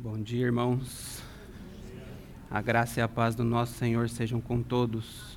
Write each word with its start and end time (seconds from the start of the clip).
Bom 0.00 0.16
dia, 0.22 0.46
irmãos. 0.46 1.20
A 2.48 2.62
graça 2.62 3.00
e 3.00 3.02
a 3.02 3.08
paz 3.08 3.34
do 3.34 3.42
nosso 3.42 3.74
Senhor 3.74 4.08
sejam 4.08 4.40
com 4.40 4.62
todos. 4.62 5.36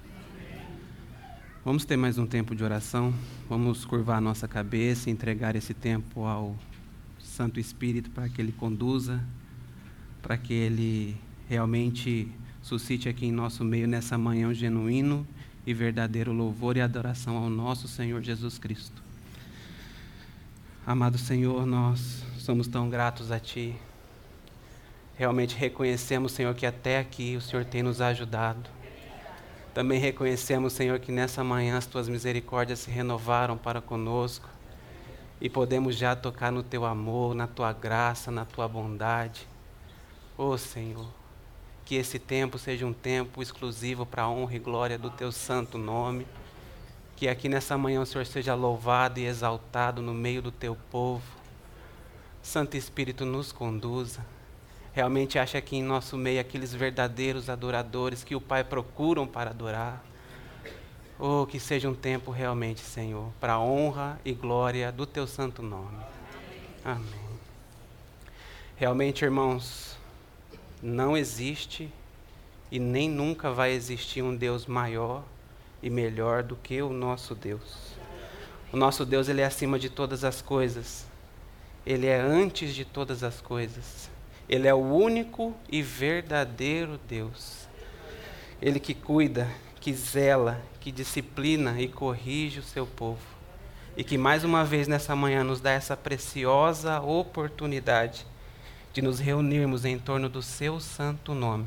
Vamos 1.66 1.84
ter 1.84 1.98
mais 1.98 2.20
um 2.20 2.28
tempo 2.28 2.54
de 2.54 2.64
oração. 2.64 3.12
Vamos 3.50 3.86
curvar 3.86 4.20
a 4.20 4.22
nossa 4.22 4.48
cabeça 4.48 5.10
e 5.10 5.14
entregar 5.14 5.56
esse 5.56 5.74
tempo 5.74 6.26
ao 6.26 6.56
Santo 7.18 7.60
Espírito 7.60 8.12
para 8.12 8.30
que 8.30 8.40
ele 8.40 8.52
conduza, 8.52 9.20
para 10.22 10.38
que 10.38 10.54
ele 10.54 11.18
realmente 11.50 12.32
suscite 12.62 13.10
aqui 13.10 13.26
em 13.26 13.32
nosso 13.32 13.64
meio 13.64 13.88
nessa 13.88 14.16
manhã 14.16 14.50
um 14.50 14.54
genuíno 14.54 15.28
e 15.66 15.74
verdadeiro 15.74 16.32
louvor 16.32 16.78
e 16.78 16.82
adoração 16.82 17.36
ao 17.36 17.50
nosso 17.50 17.88
Senhor 17.88 18.22
Jesus 18.22 18.60
Cristo. 18.60 19.02
Amado 20.86 21.18
Senhor, 21.18 21.66
nós 21.66 22.24
somos 22.38 22.68
tão 22.68 22.92
gratos 22.92 23.32
a 23.32 23.40
Ti. 23.40 23.76
Realmente 25.22 25.56
reconhecemos, 25.56 26.32
Senhor, 26.32 26.56
que 26.56 26.66
até 26.66 26.98
aqui 26.98 27.36
o 27.36 27.42
Senhor 27.42 27.64
tem 27.64 27.84
nos 27.84 28.02
ajudado. 28.02 28.68
Também 29.72 30.00
reconhecemos, 30.00 30.74
Senhor, 30.74 30.98
que 30.98 31.12
nessa 31.12 31.44
manhã 31.44 31.78
as 31.78 31.86
Tuas 31.86 32.10
misericórdias 32.10 32.80
se 32.80 32.90
renovaram 32.90 33.56
para 33.56 33.80
conosco 33.80 34.50
e 35.40 35.48
podemos 35.48 35.96
já 35.96 36.16
tocar 36.16 36.52
no 36.52 36.64
Teu 36.64 36.84
amor, 36.86 37.36
na 37.36 37.46
Tua 37.46 37.72
graça, 37.72 38.32
na 38.32 38.46
Tua 38.46 38.68
bondade. 38.68 39.48
Oh, 40.36 40.58
Senhor, 40.58 41.06
que 41.86 41.94
esse 41.94 42.18
tempo 42.18 42.58
seja 42.58 42.88
um 42.88 42.92
tempo 42.92 43.44
exclusivo 43.44 44.08
para 44.08 44.24
a 44.24 44.28
honra 44.28 44.56
e 44.56 44.60
glória 44.60 44.98
do 44.98 45.12
Teu 45.12 45.32
santo 45.32 45.78
nome. 45.78 46.26
Que 47.16 47.28
aqui 47.28 47.48
nessa 47.48 47.78
manhã 47.78 48.02
o 48.02 48.08
Senhor 48.08 48.26
seja 48.26 48.56
louvado 48.56 49.20
e 49.20 49.28
exaltado 49.28 50.02
no 50.02 50.16
meio 50.16 50.42
do 50.42 50.52
Teu 50.52 50.76
povo. 50.90 51.22
Santo 52.42 52.76
Espírito 52.76 53.24
nos 53.24 53.52
conduza. 53.52 54.26
Realmente 54.94 55.40
acha 55.40 55.58
aqui 55.58 55.78
em 55.78 55.84
nosso 55.84 56.18
meio 56.18 56.42
aqueles 56.42 56.74
verdadeiros 56.74 57.50
adoradores 57.50 58.24
que 58.24 58.36
o 58.36 58.42
Pai 58.42 58.64
procuram 58.64 59.26
para 59.26 59.52
adorar. 59.52 60.04
Oh, 61.18 61.46
que 61.46 61.60
seja 61.60 61.88
um 61.88 61.94
tempo 61.94 62.32
realmente, 62.32 62.82
Senhor, 62.82 63.32
para 63.40 63.54
a 63.54 63.60
honra 63.60 64.20
e 64.26 64.34
glória 64.34 64.92
do 64.92 65.06
Teu 65.06 65.26
santo 65.28 65.62
nome. 65.62 66.04
Amém. 66.84 67.32
Realmente, 68.76 69.24
irmãos, 69.24 69.96
não 70.82 71.16
existe 71.16 71.90
e 72.72 72.80
nem 72.80 73.08
nunca 73.10 73.52
vai 73.52 73.72
existir 73.72 74.22
um 74.22 74.36
Deus 74.36 74.66
maior 74.66 75.24
e 75.82 75.90
melhor 75.90 76.44
do 76.44 76.56
que 76.56 76.82
o 76.82 76.92
nosso 76.92 77.36
Deus. 77.36 77.96
O 78.74 78.78
nosso 78.78 79.06
Deus, 79.06 79.30
ele 79.30 79.42
é 79.42 79.46
acima 79.46 79.78
de 79.78 79.90
todas 79.90 80.24
as 80.24 80.42
coisas. 80.42 81.06
Ele 81.86 82.08
é 82.08 82.20
antes 82.20 82.74
de 82.74 82.84
todas 82.84 83.24
as 83.24 83.40
coisas. 83.40 84.10
Ele 84.52 84.68
é 84.68 84.74
o 84.74 84.80
único 84.80 85.56
e 85.72 85.82
verdadeiro 85.82 87.00
Deus. 87.08 87.70
Ele 88.62 88.82
que 88.82 88.94
cuida, 88.94 89.48
que 89.80 89.94
zela, 89.94 90.62
que 90.82 90.92
disciplina 90.92 91.80
e 91.80 91.88
corrige 91.88 92.60
o 92.60 92.64
seu 92.64 92.86
povo. 92.86 93.22
E 93.96 94.04
que 94.04 94.18
mais 94.18 94.44
uma 94.44 94.66
vez 94.66 94.90
nessa 94.90 95.16
manhã 95.16 95.42
nos 95.42 95.62
dá 95.62 95.72
essa 95.72 95.96
preciosa 95.96 97.00
oportunidade 97.00 98.28
de 98.92 99.02
nos 99.02 99.20
reunirmos 99.20 99.86
em 99.86 99.98
torno 99.98 100.28
do 100.28 100.42
seu 100.42 100.82
santo 100.82 101.34
nome 101.34 101.66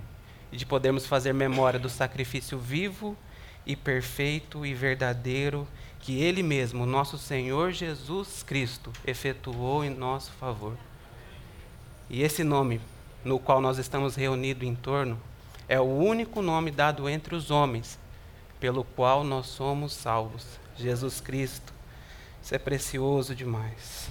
e 0.52 0.58
de 0.58 0.66
podermos 0.66 1.06
fazer 1.06 1.32
memória 1.32 1.80
do 1.80 1.88
sacrifício 1.88 2.58
vivo 2.58 3.16
e 3.64 3.74
perfeito 3.74 4.66
e 4.66 4.74
verdadeiro 4.74 5.66
que 6.00 6.20
Ele 6.20 6.42
mesmo, 6.42 6.84
nosso 6.84 7.16
Senhor 7.16 7.72
Jesus 7.72 8.42
Cristo, 8.42 8.92
efetuou 9.06 9.82
em 9.82 9.88
nosso 9.88 10.32
favor. 10.32 10.76
E 12.08 12.22
esse 12.22 12.44
nome 12.44 12.80
no 13.24 13.38
qual 13.38 13.60
nós 13.60 13.78
estamos 13.78 14.14
reunidos 14.14 14.66
em 14.66 14.74
torno 14.74 15.18
é 15.68 15.80
o 15.80 15.84
único 15.84 16.42
nome 16.42 16.70
dado 16.70 17.08
entre 17.08 17.34
os 17.34 17.50
homens 17.50 17.98
pelo 18.60 18.84
qual 18.84 19.24
nós 19.24 19.46
somos 19.46 19.92
salvos. 19.92 20.46
Jesus 20.76 21.20
Cristo. 21.20 21.72
Isso 22.42 22.54
é 22.54 22.58
precioso 22.58 23.34
demais. 23.34 24.10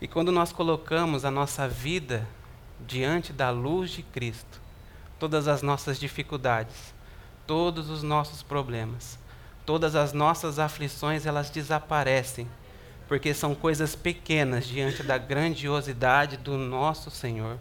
E 0.00 0.06
quando 0.06 0.30
nós 0.32 0.52
colocamos 0.52 1.24
a 1.24 1.30
nossa 1.30 1.68
vida 1.68 2.26
diante 2.86 3.32
da 3.32 3.50
luz 3.50 3.90
de 3.90 4.02
Cristo, 4.02 4.60
todas 5.18 5.48
as 5.48 5.60
nossas 5.62 5.98
dificuldades, 5.98 6.94
todos 7.46 7.90
os 7.90 8.02
nossos 8.02 8.42
problemas, 8.42 9.18
todas 9.66 9.94
as 9.94 10.12
nossas 10.12 10.58
aflições, 10.58 11.26
elas 11.26 11.50
desaparecem, 11.50 12.48
porque 13.10 13.34
são 13.34 13.56
coisas 13.56 13.96
pequenas 13.96 14.64
diante 14.64 15.02
da 15.02 15.18
grandiosidade 15.18 16.36
do 16.36 16.56
nosso 16.56 17.10
Senhor. 17.10 17.58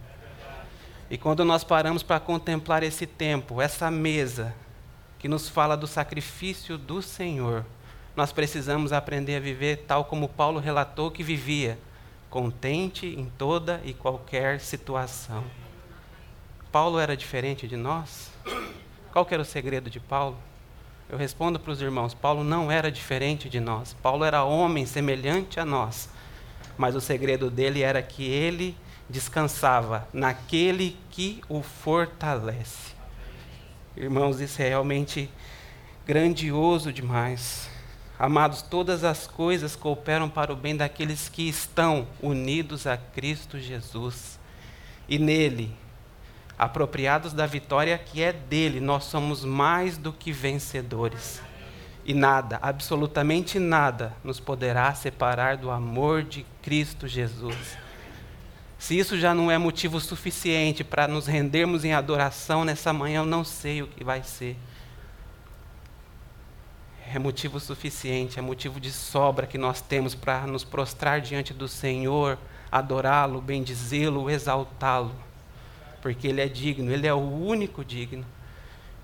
E 1.10 1.18
quando 1.18 1.44
nós 1.44 1.64
paramos 1.64 2.04
para 2.04 2.20
contemplar 2.20 2.84
esse 2.84 3.08
tempo, 3.08 3.60
essa 3.60 3.90
mesa, 3.90 4.54
que 5.18 5.28
nos 5.28 5.50
fala 5.50 5.76
do 5.76 5.88
sacrifício 5.88 6.78
do 6.78 7.02
Senhor, 7.02 7.66
nós 8.16 8.32
precisamos 8.32 8.94
aprender 8.94 9.38
a 9.38 9.40
viver 9.40 9.86
tal 9.88 10.06
como 10.06 10.30
Paulo 10.30 10.60
relatou 10.60 11.10
que 11.10 11.24
vivia 11.24 11.80
contente 12.30 13.08
em 13.08 13.26
toda 13.36 13.82
e 13.84 13.92
qualquer 13.92 14.60
situação. 14.60 15.44
Paulo 16.72 17.00
era 17.00 17.18
diferente 17.18 17.68
de 17.68 17.76
nós? 17.76 18.30
Qual 19.12 19.28
era 19.32 19.42
o 19.42 19.46
segredo 19.46 19.90
de 19.90 20.00
Paulo? 20.00 20.38
Eu 21.10 21.18
respondo 21.18 21.60
para 21.60 21.72
os 21.72 21.82
irmãos: 21.82 22.14
Paulo 22.14 22.44
não 22.44 22.72
era 22.72 22.92
diferente 22.92 23.50
de 23.50 23.60
nós. 23.60 23.94
Paulo 23.94 24.24
era 24.24 24.44
homem 24.44 24.86
semelhante 24.86 25.60
a 25.60 25.66
nós. 25.66 26.08
Mas 26.78 26.96
o 26.96 27.02
segredo 27.02 27.50
dele 27.50 27.82
era 27.82 28.02
que 28.02 28.24
ele 28.24 28.78
descansava 29.10 30.08
naquele 30.14 30.96
que 31.10 31.42
o 31.50 31.64
fortalece. 31.64 32.94
Irmãos, 33.98 34.40
isso 34.40 34.62
é 34.62 34.70
realmente 34.70 35.30
grandioso 36.06 36.94
demais. 36.94 37.68
Amados, 38.18 38.62
todas 38.62 39.04
as 39.04 39.26
coisas 39.26 39.76
cooperam 39.76 40.30
para 40.30 40.54
o 40.54 40.56
bem 40.56 40.76
daqueles 40.76 41.28
que 41.28 41.50
estão 41.50 42.08
unidos 42.22 42.86
a 42.86 42.98
Cristo 42.98 43.58
Jesus. 43.58 44.40
E 45.08 45.18
nele, 45.18 45.76
apropriados 46.60 47.34
da 47.34 47.46
vitória 47.46 47.98
que 47.98 48.22
é 48.22 48.32
dele, 48.32 48.80
nós 48.80 49.06
somos 49.06 49.46
mais 49.46 49.98
do 49.98 50.14
que 50.14 50.32
vencedores. 50.32 51.42
E 52.06 52.14
nada, 52.14 52.60
absolutamente 52.62 53.58
nada, 53.58 54.14
nos 54.24 54.40
poderá 54.40 54.94
separar 54.94 55.58
do 55.58 55.72
amor 55.72 56.22
de 56.22 56.46
Cristo 56.62 57.08
Jesus. 57.08 57.78
Se 58.78 58.98
isso 58.98 59.18
já 59.18 59.34
não 59.34 59.50
é 59.50 59.58
motivo 59.58 60.00
suficiente 60.00 60.84
para 60.84 61.08
nos 61.08 61.26
rendermos 61.26 61.86
em 61.86 61.94
adoração 61.94 62.66
nessa 62.66 62.94
manhã, 62.94 63.22
eu 63.22 63.26
não 63.26 63.44
sei 63.44 63.82
o 63.82 63.88
que 63.88 64.04
vai 64.04 64.22
ser 64.24 64.58
é 67.12 67.18
motivo 67.18 67.60
suficiente, 67.60 68.38
é 68.38 68.42
motivo 68.42 68.80
de 68.80 68.92
sobra 68.92 69.48
que 69.48 69.58
nós 69.58 69.82
temos 69.82 70.14
para 70.14 70.46
nos 70.46 70.64
prostrar 70.64 71.20
diante 71.20 71.54
do 71.54 71.68
Senhor, 71.68 72.38
adorá-lo, 72.72 73.42
bendizê-lo, 73.42 74.30
exaltá-lo, 74.30 75.16
porque 76.02 76.28
Ele 76.28 76.42
é 76.42 76.48
digno, 76.48 76.92
Ele 76.92 77.08
é 77.08 77.14
o 77.14 77.20
único 77.20 77.84
digno. 77.84 78.26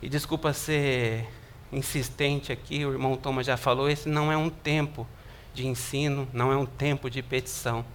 E 0.01 0.09
desculpa 0.09 0.53
ser 0.53 1.27
insistente 1.71 2.51
aqui, 2.51 2.85
o 2.85 2.91
irmão 2.91 3.17
Thomas 3.17 3.45
já 3.45 3.57
falou, 3.57 3.89
esse 3.89 4.07
não 4.07 4.31
é 4.31 4.37
um 4.37 4.49
tempo 4.49 5.07
de 5.53 5.67
ensino, 5.67 6.27
não 6.31 6.51
é 6.51 6.57
um 6.57 6.65
tempo 6.65 7.09
de 7.09 7.21
petição, 7.21 7.85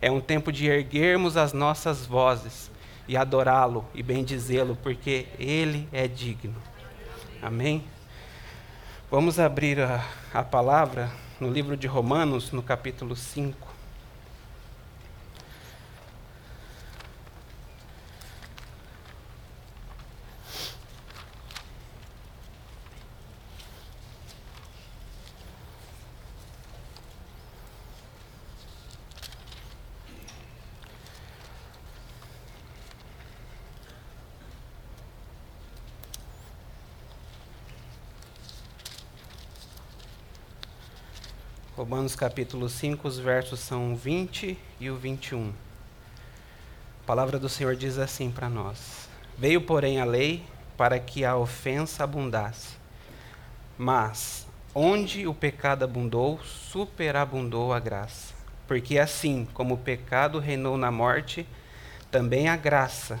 é 0.00 0.10
um 0.10 0.20
tempo 0.20 0.52
de 0.52 0.66
erguermos 0.66 1.36
as 1.36 1.52
nossas 1.52 2.06
vozes 2.06 2.70
e 3.08 3.16
adorá-lo 3.16 3.84
e 3.94 4.02
bendizê-lo, 4.02 4.76
porque 4.82 5.26
Ele 5.38 5.88
é 5.92 6.06
digno. 6.06 6.56
Amém? 7.42 7.84
Vamos 9.10 9.38
abrir 9.38 9.80
a, 9.80 10.04
a 10.32 10.42
palavra 10.42 11.10
no 11.38 11.50
livro 11.50 11.76
de 11.76 11.86
Romanos, 11.86 12.50
no 12.52 12.62
capítulo 12.62 13.14
5. 13.14 13.75
Romanos 41.76 42.16
capítulo 42.16 42.70
5, 42.70 43.06
os 43.06 43.18
versos 43.18 43.60
são 43.60 43.94
20 43.94 44.56
e 44.80 44.88
o 44.88 44.96
21. 44.96 45.50
A 45.50 47.06
palavra 47.06 47.38
do 47.38 47.50
Senhor 47.50 47.76
diz 47.76 47.98
assim 47.98 48.30
para 48.30 48.48
nós: 48.48 49.10
Veio, 49.36 49.60
porém, 49.60 50.00
a 50.00 50.04
lei 50.06 50.42
para 50.74 50.98
que 50.98 51.22
a 51.22 51.36
ofensa 51.36 52.02
abundasse. 52.02 52.78
Mas, 53.76 54.46
onde 54.74 55.26
o 55.26 55.34
pecado 55.34 55.84
abundou, 55.84 56.40
superabundou 56.42 57.74
a 57.74 57.78
graça. 57.78 58.32
Porque 58.66 58.98
assim 58.98 59.46
como 59.52 59.74
o 59.74 59.78
pecado 59.78 60.38
reinou 60.38 60.78
na 60.78 60.90
morte, 60.90 61.46
também 62.10 62.48
a 62.48 62.56
graça 62.56 63.20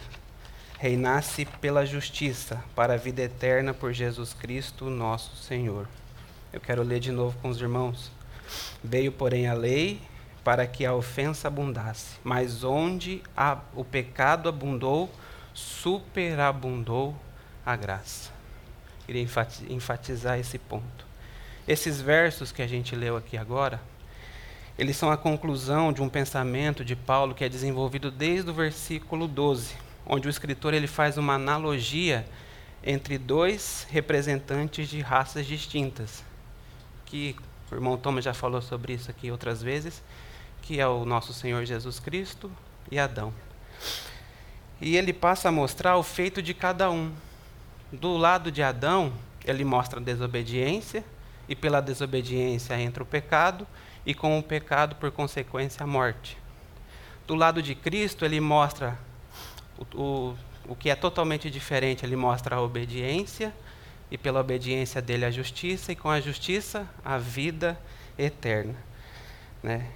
reinasse 0.78 1.44
pela 1.60 1.84
justiça 1.84 2.64
para 2.74 2.94
a 2.94 2.96
vida 2.96 3.20
eterna 3.20 3.74
por 3.74 3.92
Jesus 3.92 4.32
Cristo, 4.32 4.88
nosso 4.88 5.36
Senhor. 5.36 5.86
Eu 6.50 6.60
quero 6.60 6.82
ler 6.82 7.00
de 7.00 7.12
novo 7.12 7.36
com 7.42 7.50
os 7.50 7.60
irmãos. 7.60 8.15
Veio, 8.82 9.12
porém, 9.12 9.46
a 9.46 9.54
lei 9.54 10.00
para 10.46 10.66
que 10.66 10.86
a 10.86 10.94
ofensa 10.94 11.48
abundasse, 11.48 12.18
mas 12.22 12.62
onde 12.62 13.20
a, 13.36 13.58
o 13.74 13.84
pecado 13.84 14.48
abundou, 14.48 15.10
superabundou 15.52 17.16
a 17.64 17.74
graça. 17.74 18.30
Queria 19.04 19.26
enfatizar 19.68 20.38
esse 20.38 20.56
ponto. 20.56 21.04
Esses 21.66 22.00
versos 22.00 22.52
que 22.52 22.62
a 22.62 22.66
gente 22.66 22.94
leu 22.94 23.16
aqui 23.16 23.36
agora, 23.36 23.80
eles 24.78 24.96
são 24.96 25.10
a 25.10 25.16
conclusão 25.16 25.92
de 25.92 26.00
um 26.00 26.08
pensamento 26.08 26.84
de 26.84 26.94
Paulo 26.94 27.34
que 27.34 27.44
é 27.44 27.48
desenvolvido 27.48 28.08
desde 28.10 28.48
o 28.48 28.54
versículo 28.54 29.26
12, 29.26 29.74
onde 30.06 30.28
o 30.28 30.30
escritor 30.30 30.74
ele 30.74 30.86
faz 30.86 31.18
uma 31.18 31.34
analogia 31.34 32.24
entre 32.84 33.18
dois 33.18 33.84
representantes 33.90 34.88
de 34.88 35.00
raças 35.00 35.44
distintas, 35.44 36.22
que 37.04 37.34
o 37.70 37.74
irmão 37.74 37.96
Thomas 37.96 38.24
já 38.24 38.32
falou 38.32 38.62
sobre 38.62 38.92
isso 38.92 39.10
aqui 39.10 39.30
outras 39.30 39.62
vezes, 39.62 40.02
que 40.62 40.80
é 40.80 40.86
o 40.86 41.04
nosso 41.04 41.32
Senhor 41.32 41.64
Jesus 41.64 41.98
Cristo 41.98 42.50
e 42.90 42.98
Adão. 42.98 43.32
E 44.80 44.96
ele 44.96 45.12
passa 45.12 45.48
a 45.48 45.52
mostrar 45.52 45.96
o 45.96 46.02
feito 46.02 46.42
de 46.42 46.52
cada 46.52 46.90
um. 46.90 47.12
Do 47.90 48.16
lado 48.16 48.50
de 48.52 48.62
Adão, 48.62 49.12
ele 49.44 49.64
mostra 49.64 50.00
a 50.00 50.02
desobediência, 50.02 51.04
e 51.48 51.54
pela 51.54 51.80
desobediência 51.80 52.78
entra 52.80 53.02
o 53.02 53.06
pecado, 53.06 53.66
e 54.04 54.14
com 54.14 54.38
o 54.38 54.42
pecado, 54.42 54.96
por 54.96 55.10
consequência, 55.10 55.82
a 55.82 55.86
morte. 55.86 56.36
Do 57.26 57.34
lado 57.34 57.62
de 57.62 57.74
Cristo, 57.74 58.24
ele 58.24 58.40
mostra 58.40 58.98
o, 59.78 60.00
o, 60.00 60.36
o 60.68 60.76
que 60.76 60.90
é 60.90 60.94
totalmente 60.94 61.50
diferente, 61.50 62.04
ele 62.04 62.16
mostra 62.16 62.56
a 62.56 62.60
obediência, 62.60 63.54
e 64.10 64.16
pela 64.16 64.40
obediência 64.40 65.02
dele 65.02 65.24
a 65.24 65.30
justiça, 65.30 65.92
e 65.92 65.96
com 65.96 66.08
a 66.08 66.20
justiça 66.20 66.88
a 67.04 67.18
vida 67.18 67.78
eterna. 68.18 68.74
Né? 69.62 69.86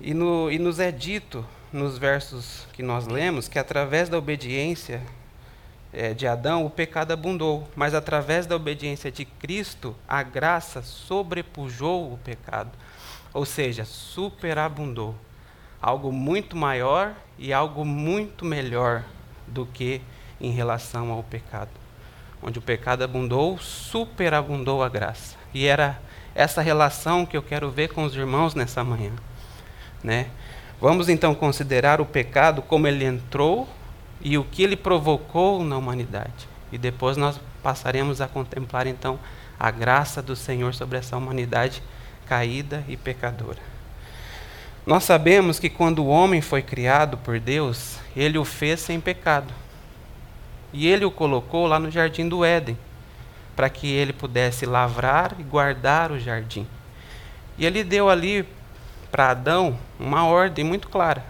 E, 0.00 0.14
no, 0.14 0.50
e 0.50 0.58
nos 0.58 0.78
é 0.78 0.90
dito, 0.90 1.44
nos 1.72 1.98
versos 1.98 2.66
que 2.72 2.82
nós 2.82 3.06
lemos, 3.06 3.48
que 3.48 3.58
através 3.58 4.08
da 4.08 4.18
obediência 4.18 5.02
é, 5.92 6.14
de 6.14 6.26
Adão, 6.26 6.64
o 6.64 6.70
pecado 6.70 7.12
abundou, 7.12 7.68
mas 7.74 7.94
através 7.94 8.46
da 8.46 8.56
obediência 8.56 9.10
de 9.10 9.24
Cristo, 9.24 9.94
a 10.06 10.22
graça 10.22 10.82
sobrepujou 10.82 12.12
o 12.12 12.18
pecado 12.18 12.72
ou 13.36 13.44
seja, 13.44 13.84
superabundou. 13.84 15.14
Algo 15.80 16.10
muito 16.10 16.56
maior 16.56 17.14
e 17.38 17.52
algo 17.52 17.84
muito 17.84 18.46
melhor 18.46 19.04
do 19.46 19.66
que 19.66 20.00
em 20.40 20.50
relação 20.52 21.10
ao 21.10 21.22
pecado. 21.22 21.68
Onde 22.42 22.58
o 22.58 22.62
pecado 22.62 23.02
abundou, 23.02 23.58
superabundou 23.58 24.82
a 24.82 24.88
graça. 24.88 25.36
E 25.52 25.66
era 25.66 25.98
essa 26.34 26.60
relação 26.60 27.24
que 27.24 27.36
eu 27.36 27.42
quero 27.42 27.70
ver 27.70 27.88
com 27.88 28.04
os 28.04 28.14
irmãos 28.14 28.54
nessa 28.54 28.84
manhã. 28.84 29.12
Né? 30.04 30.26
Vamos 30.80 31.08
então 31.08 31.34
considerar 31.34 32.00
o 32.00 32.06
pecado 32.06 32.60
como 32.60 32.86
ele 32.86 33.04
entrou 33.04 33.66
e 34.20 34.36
o 34.36 34.44
que 34.44 34.62
ele 34.62 34.76
provocou 34.76 35.64
na 35.64 35.76
humanidade. 35.76 36.48
E 36.70 36.76
depois 36.76 37.16
nós 37.16 37.40
passaremos 37.62 38.20
a 38.20 38.28
contemplar 38.28 38.86
então 38.86 39.18
a 39.58 39.70
graça 39.70 40.20
do 40.20 40.36
Senhor 40.36 40.74
sobre 40.74 40.98
essa 40.98 41.16
humanidade 41.16 41.82
caída 42.26 42.84
e 42.88 42.96
pecadora. 42.96 43.58
Nós 44.84 45.04
sabemos 45.04 45.58
que 45.58 45.70
quando 45.70 46.00
o 46.00 46.08
homem 46.08 46.40
foi 46.40 46.62
criado 46.62 47.16
por 47.18 47.40
Deus, 47.40 47.96
ele 48.14 48.38
o 48.38 48.44
fez 48.44 48.80
sem 48.80 49.00
pecado. 49.00 49.52
E 50.76 50.86
ele 50.86 51.06
o 51.06 51.10
colocou 51.10 51.66
lá 51.66 51.80
no 51.80 51.90
jardim 51.90 52.28
do 52.28 52.44
Éden, 52.44 52.76
para 53.56 53.70
que 53.70 53.90
ele 53.90 54.12
pudesse 54.12 54.66
lavrar 54.66 55.34
e 55.38 55.42
guardar 55.42 56.12
o 56.12 56.20
jardim. 56.20 56.66
E 57.56 57.64
ele 57.64 57.82
deu 57.82 58.10
ali 58.10 58.46
para 59.10 59.30
Adão 59.30 59.78
uma 59.98 60.26
ordem 60.26 60.62
muito 60.62 60.86
clara. 60.90 61.24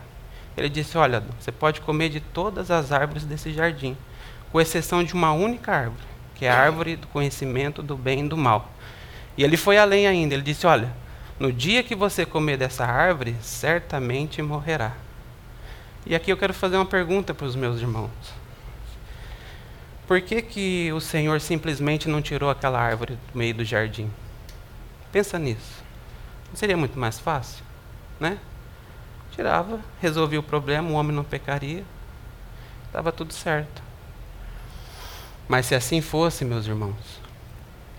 Ele 0.57 0.69
disse: 0.69 0.99
Olha, 0.99 1.23
você 1.39 1.53
pode 1.53 1.81
comer 1.81 2.09
de 2.09 2.19
todas 2.19 2.73
as 2.73 2.91
árvores 2.91 3.25
desse 3.25 3.53
jardim, 3.53 3.97
com 4.51 4.61
exceção 4.61 5.05
de 5.05 5.15
uma 5.15 5.31
única 5.31 5.71
árvore, 5.71 6.03
que 6.35 6.45
é 6.45 6.51
a 6.51 6.59
árvore 6.59 6.97
do 6.97 7.07
conhecimento 7.07 7.85
do 7.85 7.97
bem 7.97 8.25
e 8.25 8.29
do 8.29 8.37
mal. 8.37 8.69
E 9.39 9.45
ele 9.45 9.57
foi 9.57 9.79
além 9.79 10.09
ainda, 10.09 10.35
ele 10.35 10.43
disse: 10.43 10.67
Olha, 10.67 10.93
no 11.39 11.53
dia 11.53 11.85
que 11.85 11.95
você 11.95 12.27
comer 12.27 12.57
dessa 12.57 12.85
árvore, 12.85 13.37
certamente 13.41 14.43
morrerá. 14.43 14.91
E 16.05 16.17
aqui 16.17 16.33
eu 16.33 16.37
quero 16.37 16.53
fazer 16.53 16.75
uma 16.75 16.85
pergunta 16.85 17.33
para 17.33 17.47
os 17.47 17.55
meus 17.55 17.81
irmãos. 17.81 18.46
Por 20.07 20.21
que, 20.21 20.41
que 20.41 20.93
o 20.93 21.01
Senhor 21.01 21.41
simplesmente 21.41 22.09
não 22.09 22.23
tirou 22.23 22.49
aquela 22.49 22.81
árvore 22.81 23.19
do 23.33 23.39
meio 23.39 23.55
do 23.55 23.65
jardim? 23.65 24.11
Pensa 25.11 25.39
nisso. 25.39 25.85
Não 26.49 26.57
seria 26.57 26.77
muito 26.77 26.99
mais 26.99 27.19
fácil? 27.19 27.65
Né? 28.21 28.39
Tirava, 29.33 29.81
resolvia 30.01 30.41
o 30.41 30.43
problema, 30.43 30.89
o 30.89 30.95
homem 30.95 31.15
não 31.15 31.25
pecaria, 31.25 31.85
estava 32.87 33.11
tudo 33.13 33.35
certo. 33.35 33.83
Mas 35.49 35.67
se 35.67 35.75
assim 35.75 36.01
fosse, 36.01 36.45
meus 36.45 36.67
irmãos, 36.67 37.27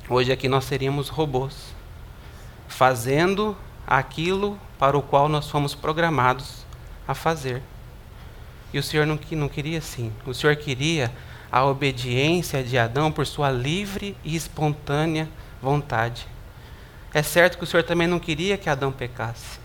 Hoje 0.10 0.32
aqui 0.32 0.48
nós 0.48 0.64
seríamos 0.64 1.10
robôs, 1.10 1.76
fazendo 2.66 3.58
aquilo 3.86 4.58
para 4.80 4.98
o 4.98 5.02
qual 5.02 5.28
nós 5.28 5.50
fomos 5.50 5.76
programados 5.76 6.66
a 7.06 7.14
fazer. 7.14 7.62
E 8.74 8.80
o 8.80 8.84
Senhor 8.84 9.06
não, 9.06 9.20
não 9.32 9.50
queria 9.50 9.80
assim. 9.80 10.14
O 10.26 10.34
Senhor 10.34 10.56
queria 10.56 11.12
a 11.52 11.66
obediência 11.66 12.64
de 12.64 12.78
Adão 12.78 13.12
por 13.12 13.26
sua 13.26 13.50
livre 13.50 14.16
e 14.24 14.36
espontânea 14.36 15.28
vontade. 15.62 16.28
É 17.14 17.24
certo 17.24 17.58
que 17.58 17.64
o 17.64 17.68
Senhor 17.68 17.84
também 17.84 18.08
não 18.08 18.20
queria 18.20 18.58
que 18.58 18.70
Adão 18.70 18.92
pecasse. 18.92 19.60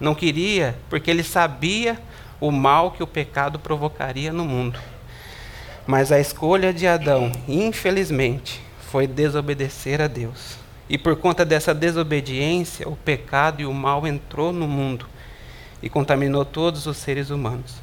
Não 0.00 0.14
queria, 0.14 0.76
porque 0.88 1.10
ele 1.10 1.22
sabia 1.22 1.98
o 2.40 2.50
mal 2.50 2.90
que 2.90 3.02
o 3.02 3.06
pecado 3.06 3.58
provocaria 3.58 4.32
no 4.32 4.44
mundo. 4.44 4.78
Mas 5.86 6.10
a 6.10 6.18
escolha 6.18 6.72
de 6.72 6.86
Adão, 6.86 7.30
infelizmente, 7.46 8.60
foi 8.90 9.06
desobedecer 9.06 10.00
a 10.00 10.06
Deus. 10.06 10.56
E 10.88 10.98
por 10.98 11.16
conta 11.16 11.44
dessa 11.44 11.74
desobediência, 11.74 12.88
o 12.88 12.96
pecado 12.96 13.60
e 13.60 13.66
o 13.66 13.72
mal 13.72 14.06
entrou 14.06 14.52
no 14.52 14.68
mundo 14.68 15.06
e 15.82 15.88
contaminou 15.88 16.44
todos 16.44 16.86
os 16.86 16.96
seres 16.96 17.30
humanos. 17.30 17.74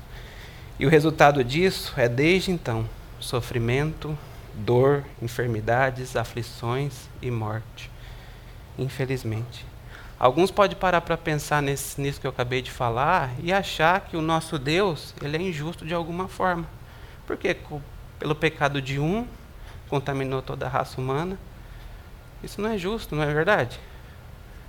E 0.79 0.85
o 0.85 0.89
resultado 0.89 1.43
disso 1.43 1.93
é, 1.97 2.07
desde 2.07 2.51
então, 2.51 2.87
sofrimento, 3.23 4.17
dor, 4.53 5.03
enfermidades, 5.21 6.15
aflições 6.15 7.09
e 7.21 7.31
morte. 7.31 7.89
Infelizmente. 8.77 9.65
Alguns 10.19 10.51
podem 10.51 10.77
parar 10.77 11.01
para 11.01 11.17
pensar 11.17 11.61
nesse, 11.61 11.99
nisso 11.99 12.21
que 12.21 12.27
eu 12.27 12.31
acabei 12.31 12.61
de 12.61 12.71
falar 12.71 13.31
e 13.41 13.51
achar 13.51 13.99
que 14.01 14.15
o 14.15 14.21
nosso 14.21 14.57
Deus 14.57 15.13
ele 15.21 15.37
é 15.37 15.41
injusto 15.41 15.85
de 15.85 15.93
alguma 15.93 16.27
forma. 16.27 16.65
Porque 17.25 17.57
pelo 18.19 18.35
pecado 18.35 18.81
de 18.81 18.99
um, 18.99 19.27
contaminou 19.89 20.41
toda 20.41 20.65
a 20.65 20.69
raça 20.69 21.01
humana. 21.01 21.37
Isso 22.41 22.61
não 22.61 22.69
é 22.69 22.77
justo, 22.77 23.15
não 23.15 23.23
é 23.23 23.33
verdade? 23.33 23.79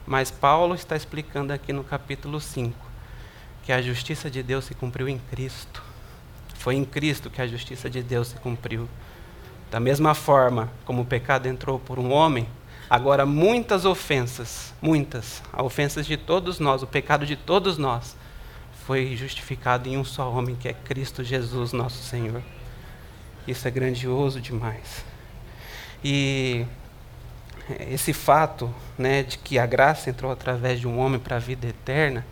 Mas 0.05 0.31
Paulo 0.31 0.75
está 0.75 0.97
explicando 0.97 1.53
aqui 1.53 1.73
no 1.73 1.85
capítulo 1.85 2.41
5 2.41 2.77
que 3.63 3.73
a 3.73 3.81
justiça 3.81 4.29
de 4.29 4.43
Deus 4.43 4.65
se 4.65 4.75
cumpriu 4.75 5.09
em 5.09 5.19
Cristo. 5.19 5.84
Foi 6.65 6.77
em 6.77 6.85
Cristo 6.87 7.29
que 7.29 7.43
a 7.43 7.47
justiça 7.47 7.91
de 7.91 8.03
Deus 8.03 8.29
se 8.29 8.37
cumpriu. 8.37 8.89
Da 9.71 9.79
mesma 9.79 10.15
forma 10.15 10.73
como 10.87 11.03
o 11.03 11.05
pecado 11.05 11.47
entrou 11.47 11.79
por 11.79 11.99
um 11.99 12.11
homem, 12.11 12.49
agora 12.89 13.27
muitas 13.27 13.85
ofensas, 13.85 14.73
muitas, 14.81 15.43
ofensas 15.59 16.07
de 16.07 16.17
todos 16.17 16.59
nós, 16.59 16.83
o 16.83 16.87
pecado 16.87 17.27
de 17.27 17.37
todos 17.37 17.77
nós, 17.77 18.17
foi 18.87 19.15
justificado 19.15 19.91
em 19.91 19.99
um 19.99 20.05
só 20.07 20.33
homem, 20.33 20.57
que 20.57 20.67
é 20.67 20.73
Cristo 20.73 21.23
Jesus, 21.23 21.75
nosso 21.75 22.03
Senhor. 22.03 22.41
Isso 23.47 23.69
é 23.69 23.71
grandioso 23.71 24.41
demais. 24.41 25.05
E 26.03 26.65
esse 27.91 28.15
fato 28.15 28.75
né, 28.97 29.23
de 29.23 29.37
que 29.37 29.59
a 29.59 29.67
graça 29.67 30.09
entrou 30.09 30.33
através 30.33 30.81
de 30.81 30.89
um 30.89 30.99
homem 30.99 31.21
para 31.21 31.37
a 31.37 31.41
vida 31.41 31.67
eterna 31.67 32.25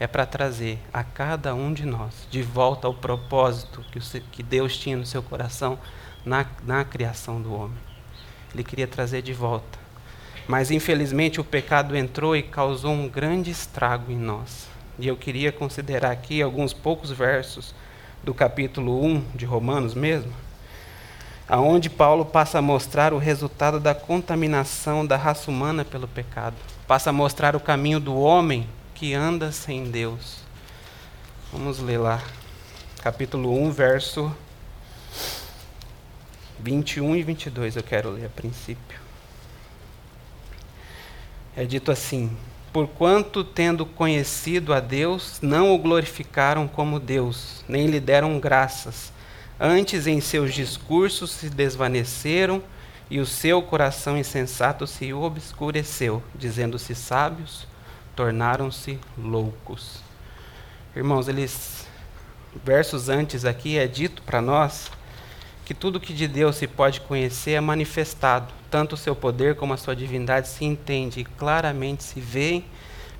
é 0.00 0.06
para 0.06 0.24
trazer 0.24 0.78
a 0.90 1.04
cada 1.04 1.54
um 1.54 1.74
de 1.74 1.84
nós 1.84 2.26
de 2.30 2.42
volta 2.42 2.86
ao 2.86 2.94
propósito 2.94 3.84
que, 4.32 4.42
Deus 4.42 4.76
tinha 4.78 4.96
no 4.96 5.04
seu 5.04 5.22
coração 5.22 5.78
na, 6.24 6.46
na 6.64 6.82
criação 6.82 7.40
do 7.40 7.52
homem. 7.52 7.76
Ele 8.54 8.64
queria 8.64 8.88
trazer 8.88 9.20
de 9.20 9.34
volta. 9.34 9.78
Mas 10.48 10.70
infelizmente 10.70 11.38
o 11.38 11.44
pecado 11.44 11.94
entrou 11.94 12.34
e 12.34 12.42
causou 12.42 12.92
um 12.92 13.06
grande 13.06 13.50
estrago 13.50 14.10
em 14.10 14.16
nós. 14.16 14.68
E 14.98 15.06
eu 15.06 15.16
queria 15.16 15.52
considerar 15.52 16.10
aqui 16.10 16.40
alguns 16.40 16.72
poucos 16.72 17.10
versos 17.10 17.74
do 18.24 18.32
capítulo 18.32 19.04
1 19.04 19.20
de 19.34 19.44
Romanos 19.44 19.94
mesmo 19.94 20.32
aonde 21.50 21.90
Paulo 21.90 22.24
passa 22.24 22.60
a 22.60 22.62
mostrar 22.62 23.12
o 23.12 23.18
resultado 23.18 23.80
da 23.80 23.92
contaminação 23.92 25.04
da 25.04 25.16
raça 25.16 25.50
humana 25.50 25.84
pelo 25.84 26.06
pecado. 26.06 26.54
Passa 26.86 27.10
a 27.10 27.12
mostrar 27.12 27.56
o 27.56 27.60
caminho 27.60 27.98
do 27.98 28.16
homem 28.16 28.68
que 29.00 29.14
anda 29.14 29.50
sem 29.50 29.90
Deus. 29.90 30.40
Vamos 31.50 31.78
ler 31.78 31.96
lá. 31.96 32.22
capítulo 33.02 33.58
1, 33.58 33.70
verso 33.70 34.30
21 36.58 37.16
e 37.16 37.22
22, 37.22 37.76
eu 37.76 37.82
quero 37.82 38.10
ler 38.10 38.26
a 38.26 38.28
princípio. 38.28 39.00
É 41.56 41.64
dito 41.64 41.90
assim: 41.90 42.36
Porquanto, 42.74 43.42
tendo 43.42 43.86
conhecido 43.86 44.74
a 44.74 44.80
Deus, 44.80 45.38
não 45.40 45.74
o 45.74 45.78
glorificaram 45.78 46.68
como 46.68 47.00
Deus, 47.00 47.64
nem 47.66 47.86
lhe 47.86 48.00
deram 48.00 48.38
graças. 48.38 49.10
Antes, 49.58 50.06
em 50.06 50.20
seus 50.20 50.52
discursos 50.52 51.30
se 51.30 51.48
desvaneceram 51.48 52.62
e 53.08 53.18
o 53.18 53.24
seu 53.24 53.62
coração 53.62 54.18
insensato 54.18 54.86
se 54.86 55.10
obscureceu, 55.10 56.22
dizendo-se 56.34 56.94
sábios, 56.94 57.69
tornaram-se 58.14 58.98
loucos. 59.16 60.02
Irmãos, 60.94 61.28
eles 61.28 61.86
versos 62.64 63.08
antes 63.08 63.44
aqui 63.44 63.78
é 63.78 63.86
dito 63.86 64.22
para 64.22 64.40
nós 64.40 64.90
que 65.64 65.72
tudo 65.72 66.00
que 66.00 66.12
de 66.12 66.26
Deus 66.26 66.56
se 66.56 66.66
pode 66.66 67.00
conhecer 67.00 67.52
é 67.52 67.60
manifestado, 67.60 68.52
tanto 68.68 68.94
o 68.94 68.98
seu 68.98 69.14
poder 69.14 69.54
como 69.54 69.72
a 69.72 69.76
sua 69.76 69.94
divindade 69.94 70.48
se 70.48 70.64
entende 70.64 71.20
e 71.20 71.24
claramente 71.24 72.02
se 72.02 72.20
vê 72.20 72.64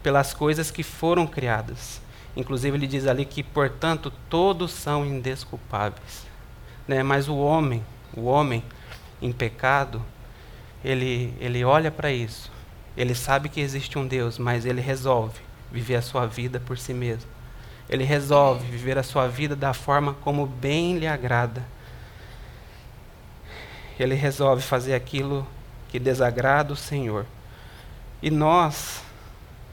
pelas 0.03 0.35
coisas 0.35 0.69
que 0.71 0.83
foram 0.83 1.29
criadas. 1.29 2.01
Inclusive 2.37 2.77
ele 2.77 2.87
diz 2.89 3.07
ali 3.07 3.25
que, 3.25 3.43
portanto, 3.43 4.13
todos 4.29 4.73
são 4.73 5.07
indesculpáveis. 5.07 6.27
Né? 6.89 7.03
Mas 7.05 7.29
o 7.29 7.37
homem, 7.37 7.85
o 8.17 8.25
homem 8.25 8.65
em 9.23 9.31
pecado, 9.31 10.03
ele, 10.85 11.33
ele 11.39 11.65
olha 11.65 11.91
para 11.91 12.11
isso. 12.11 12.51
Ele 12.97 13.15
sabe 13.15 13.49
que 13.49 13.61
existe 13.61 13.99
um 13.99 14.07
Deus, 14.07 14.39
mas 14.39 14.65
ele 14.65 14.81
resolve 14.81 15.41
viver 15.71 15.97
a 15.97 16.03
sua 16.03 16.27
vida 16.27 16.59
por 16.61 16.77
si 16.77 16.93
mesmo 16.93 17.41
ele 17.91 18.05
resolve 18.05 18.65
viver 18.71 18.97
a 18.97 19.03
sua 19.03 19.27
vida 19.27 19.57
da 19.57 19.75
forma 19.75 20.15
como 20.23 20.47
bem 20.47 20.97
lhe 20.97 21.09
agrada. 21.09 21.67
Ele 23.99 24.15
resolve 24.15 24.63
fazer 24.63 24.95
aquilo 24.95 25.45
que 25.89 25.99
desagrada 25.99 26.73
o 26.73 26.77
Senhor. 26.77 27.27
E 28.23 28.31
nós, 28.31 29.03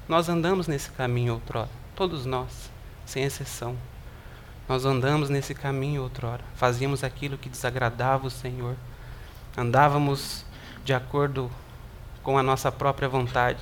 nós 0.07 0.27
andamos 0.29 0.67
nesse 0.67 0.89
caminho 0.89 1.35
outrora, 1.35 1.69
todos 1.95 2.25
nós, 2.25 2.71
sem 3.05 3.23
exceção. 3.23 3.77
Nós 4.67 4.83
andamos 4.83 5.29
nesse 5.29 5.53
caminho 5.53 6.01
outrora, 6.01 6.43
fazíamos 6.55 7.03
aquilo 7.03 7.37
que 7.37 7.47
desagradava 7.47 8.25
o 8.25 8.31
Senhor, 8.31 8.75
andávamos 9.55 10.43
de 10.83 10.91
acordo 10.91 11.51
com 12.27 12.37
a 12.37 12.43
nossa 12.43 12.69
própria 12.69 13.07
vontade, 13.07 13.61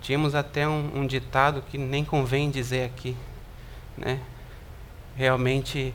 Tínhamos 0.00 0.32
até 0.32 0.66
um, 0.66 1.00
um 1.00 1.06
ditado 1.06 1.60
que 1.62 1.76
nem 1.76 2.04
convém 2.04 2.50
dizer 2.50 2.84
aqui, 2.84 3.16
né? 3.96 4.20
Realmente 5.16 5.92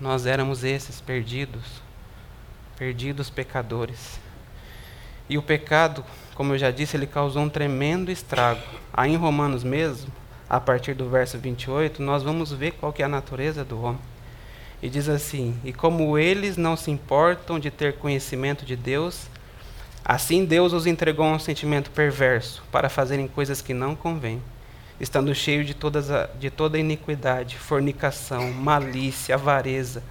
nós 0.00 0.24
éramos 0.24 0.62
esses 0.62 1.00
perdidos, 1.00 1.80
perdidos 2.76 3.28
pecadores. 3.28 4.20
E 5.28 5.36
o 5.36 5.42
pecado, 5.42 6.04
como 6.36 6.52
eu 6.52 6.58
já 6.58 6.70
disse, 6.70 6.96
ele 6.96 7.08
causou 7.08 7.42
um 7.42 7.48
tremendo 7.48 8.10
estrago. 8.10 8.62
Aí 8.92 9.12
em 9.12 9.16
Romanos 9.16 9.64
mesmo, 9.64 10.12
a 10.48 10.60
partir 10.60 10.94
do 10.94 11.08
verso 11.08 11.38
28, 11.38 12.02
nós 12.02 12.24
vamos 12.24 12.52
ver 12.52 12.72
qual 12.72 12.92
que 12.92 13.02
é 13.02 13.04
a 13.04 13.08
natureza 13.08 13.64
do 13.64 13.80
homem. 13.80 14.00
E 14.80 14.88
diz 14.88 15.08
assim: 15.08 15.58
"E 15.64 15.72
como 15.72 16.16
eles 16.16 16.56
não 16.56 16.76
se 16.76 16.90
importam 16.90 17.58
de 17.58 17.70
ter 17.70 17.98
conhecimento 17.98 18.64
de 18.64 18.76
Deus, 18.76 19.28
Assim 20.04 20.44
Deus 20.44 20.74
os 20.74 20.86
entregou 20.86 21.24
a 21.24 21.32
um 21.32 21.38
sentimento 21.38 21.90
perverso 21.90 22.62
para 22.70 22.90
fazerem 22.90 23.26
coisas 23.26 23.62
que 23.62 23.72
não 23.72 23.96
convêm, 23.96 24.42
estando 25.00 25.34
cheio 25.34 25.64
de, 25.64 25.72
todas 25.72 26.10
a, 26.10 26.26
de 26.38 26.50
toda 26.50 26.78
iniquidade, 26.78 27.56
fornicação, 27.56 28.52
malícia, 28.52 29.34
avareza, 29.34 30.02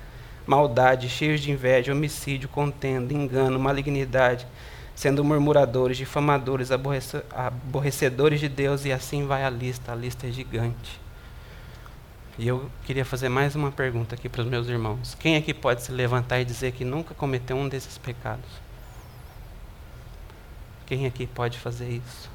maldade, 0.48 1.08
cheios 1.08 1.42
de 1.42 1.52
inveja, 1.52 1.92
homicídio, 1.92 2.50
contenda, 2.50 3.14
engano, 3.14 3.60
malignidade, 3.60 4.48
sendo 4.96 5.24
murmuradores, 5.24 5.96
difamadores, 5.96 6.70
aborrecedores 6.72 8.40
de 8.40 8.50
Deus, 8.50 8.86
e 8.86 8.92
assim 8.92 9.28
vai 9.28 9.44
a 9.44 9.50
lista, 9.50 9.92
a 9.92 9.96
lista 9.96 10.26
é 10.26 10.32
gigante. 10.32 11.00
E 12.40 12.48
eu 12.48 12.68
queria 12.84 13.06
fazer 13.06 13.30
mais 13.30 13.56
uma 13.56 13.72
pergunta 13.72 14.16
aqui 14.16 14.28
para 14.28 14.42
os 14.42 14.48
meus 14.48 14.68
irmãos. 14.68 15.16
Quem 15.20 15.36
aqui 15.36 15.54
pode 15.54 15.84
se 15.84 15.92
levantar 15.92 16.42
e 16.42 16.46
dizer 16.46 16.72
que 16.72 16.84
nunca 16.84 17.14
cometeu 17.14 17.56
um 17.56 17.70
desses 17.70 18.00
pecados? 18.00 18.73
Quem 20.86 21.06
aqui 21.06 21.26
pode 21.26 21.58
fazer 21.58 21.90
isso? 21.90 22.30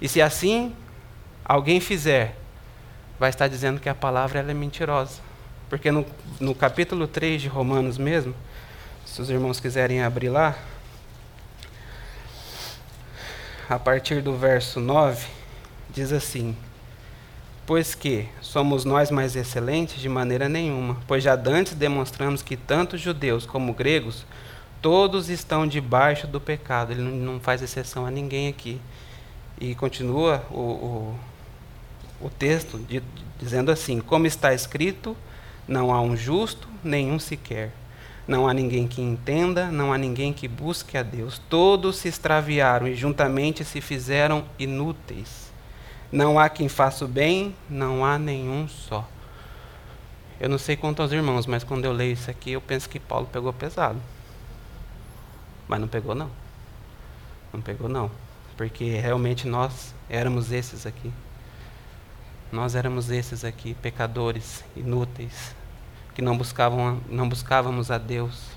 E 0.00 0.08
se 0.08 0.20
assim 0.20 0.74
alguém 1.44 1.80
fizer, 1.80 2.36
vai 3.18 3.30
estar 3.30 3.48
dizendo 3.48 3.80
que 3.80 3.88
a 3.88 3.94
palavra 3.94 4.40
é 4.40 4.54
mentirosa. 4.54 5.20
Porque 5.68 5.90
no, 5.90 6.04
no 6.40 6.54
capítulo 6.54 7.06
3 7.06 7.42
de 7.42 7.48
Romanos 7.48 7.98
mesmo, 7.98 8.34
se 9.04 9.20
os 9.20 9.30
irmãos 9.30 9.60
quiserem 9.60 10.02
abrir 10.02 10.28
lá, 10.28 10.56
a 13.68 13.78
partir 13.78 14.20
do 14.20 14.36
verso 14.36 14.80
9, 14.80 15.26
diz 15.90 16.12
assim: 16.12 16.56
Pois 17.66 17.94
que 17.94 18.28
somos 18.40 18.84
nós 18.84 19.12
mais 19.12 19.36
excelentes 19.36 20.00
de 20.00 20.08
maneira 20.08 20.48
nenhuma, 20.48 20.96
pois 21.06 21.22
já 21.22 21.36
dantes 21.36 21.74
demonstramos 21.74 22.42
que 22.42 22.56
tanto 22.56 22.98
judeus 22.98 23.46
como 23.46 23.72
gregos 23.72 24.24
Todos 24.80 25.28
estão 25.28 25.66
debaixo 25.66 26.26
do 26.26 26.40
pecado. 26.40 26.92
Ele 26.92 27.02
não, 27.02 27.38
faz 27.38 27.62
exceção 27.62 28.06
a 28.06 28.10
ninguém 28.10 28.48
aqui. 28.48 28.80
E 29.60 29.74
continua 29.74 30.44
o, 30.50 30.60
o, 30.60 31.20
o 32.22 32.30
texto 32.30 32.78
de, 32.78 33.02
dizendo 33.38 33.70
assim: 33.70 34.00
Como 34.00 34.26
está 34.26 34.54
escrito, 34.54 35.16
não 35.68 35.92
há 35.92 36.00
um 36.00 36.16
justo, 36.16 36.68
nenhum 36.82 37.18
sequer. 37.18 37.72
Não 38.26 38.46
há 38.46 38.54
ninguém 38.54 38.86
que 38.86 39.02
entenda, 39.02 39.70
não 39.70 39.92
há 39.92 39.98
ninguém 39.98 40.32
que 40.32 40.46
busque 40.46 40.96
a 40.96 41.02
Deus. 41.02 41.40
Todos 41.50 41.96
se 41.96 42.08
extraviaram 42.08 42.86
e 42.86 42.94
juntamente 42.94 43.64
se 43.64 43.80
fizeram 43.80 44.44
inúteis. 44.58 45.50
Não 46.12 46.38
há 46.38 46.48
quem 46.48 46.68
faça 46.68 47.04
o 47.04 47.08
bem, 47.08 47.54
não 47.68 48.04
há 48.04 48.18
nenhum 48.18 48.68
só. 48.68 49.06
Eu 50.40 50.48
não 50.48 50.58
sei 50.58 50.76
quanto 50.76 51.02
aos 51.02 51.12
irmãos, 51.12 51.46
mas 51.46 51.62
quando 51.64 51.84
eu 51.84 51.92
leio 51.92 52.12
isso 52.12 52.30
aqui, 52.30 52.52
eu 52.52 52.60
penso 52.60 52.88
que 52.88 52.98
Paulo 52.98 53.28
pegou 53.30 53.52
pesado. 53.52 54.00
Mas 55.70 55.80
não 55.80 55.86
pegou 55.86 56.16
não. 56.16 56.28
Não 57.52 57.60
pegou 57.60 57.88
não. 57.88 58.10
Porque 58.56 58.98
realmente 58.98 59.46
nós 59.46 59.94
éramos 60.08 60.50
esses 60.50 60.84
aqui. 60.84 61.12
Nós 62.50 62.74
éramos 62.74 63.08
esses 63.08 63.44
aqui, 63.44 63.74
pecadores, 63.74 64.64
inúteis, 64.74 65.54
que 66.12 66.20
não 66.20 66.36
buscavam, 66.36 67.00
não 67.08 67.28
buscávamos 67.28 67.88
a 67.88 67.98
Deus, 67.98 68.50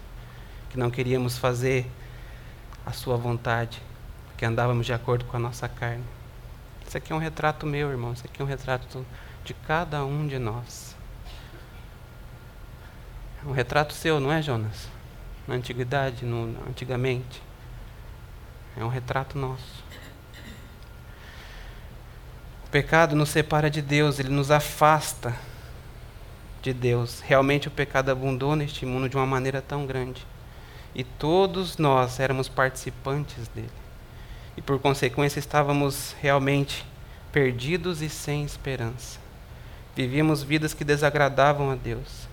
que 0.72 0.80
não 0.80 0.90
queríamos 0.90 1.38
fazer 1.38 1.86
a 2.84 2.92
sua 2.92 3.16
vontade, 3.16 3.80
que 4.36 4.44
andávamos 4.44 4.88
de 4.88 4.94
acordo 4.94 5.24
com 5.26 5.38
a 5.38 5.40
nossa 5.40 5.70
carne. 5.70 6.04
Isso 6.88 6.98
aqui 6.98 7.14
é 7.14 7.16
um 7.16 7.20
retrato 7.20 7.68
meu, 7.68 7.92
irmão. 7.92 8.14
Isso 8.14 8.26
aqui 8.26 8.42
é 8.42 8.44
um 8.44 8.48
retrato 8.48 9.06
de 9.46 9.54
cada 9.54 10.04
um 10.04 10.28
de 10.28 10.40
nós. 10.40 10.96
É 13.46 13.48
um 13.48 13.52
retrato 13.52 13.94
seu, 13.94 14.20
não 14.20 14.32
é, 14.32 14.42
Jonas? 14.42 14.93
Na 15.48 15.56
antiguidade, 15.56 16.26
no, 16.26 16.56
antigamente. 16.68 17.42
É 18.76 18.84
um 18.84 18.88
retrato 18.88 19.38
nosso. 19.38 19.84
O 22.66 22.70
pecado 22.70 23.16
nos 23.16 23.30
separa 23.30 23.70
de 23.70 23.82
Deus, 23.82 24.20
ele 24.20 24.30
nos 24.30 24.50
afasta 24.50 25.36
de 26.62 26.74
Deus. 26.74 27.20
Realmente 27.20 27.68
o 27.68 27.72
pecado 27.72 28.10
abundou 28.10 28.56
neste 28.56 28.86
mundo 28.86 29.08
de 29.08 29.16
uma 29.16 29.26
maneira 29.26 29.62
tão 29.62 29.86
grande. 29.86 30.26
E 30.96 31.04
todos 31.04 31.78
nós 31.78 32.20
éramos 32.20 32.48
participantes 32.48 33.48
dele. 33.50 33.70
E 34.56 34.62
por 34.62 34.80
consequência 34.80 35.40
estávamos 35.40 36.16
realmente 36.22 36.86
perdidos 37.32 38.02
e 38.02 38.10
sem 38.10 38.44
esperança. 38.44 39.20
Vivíamos 39.96 40.42
vidas 40.42 40.74
que 40.74 40.84
desagradavam 40.84 41.70
a 41.70 41.76
Deus. 41.76 42.28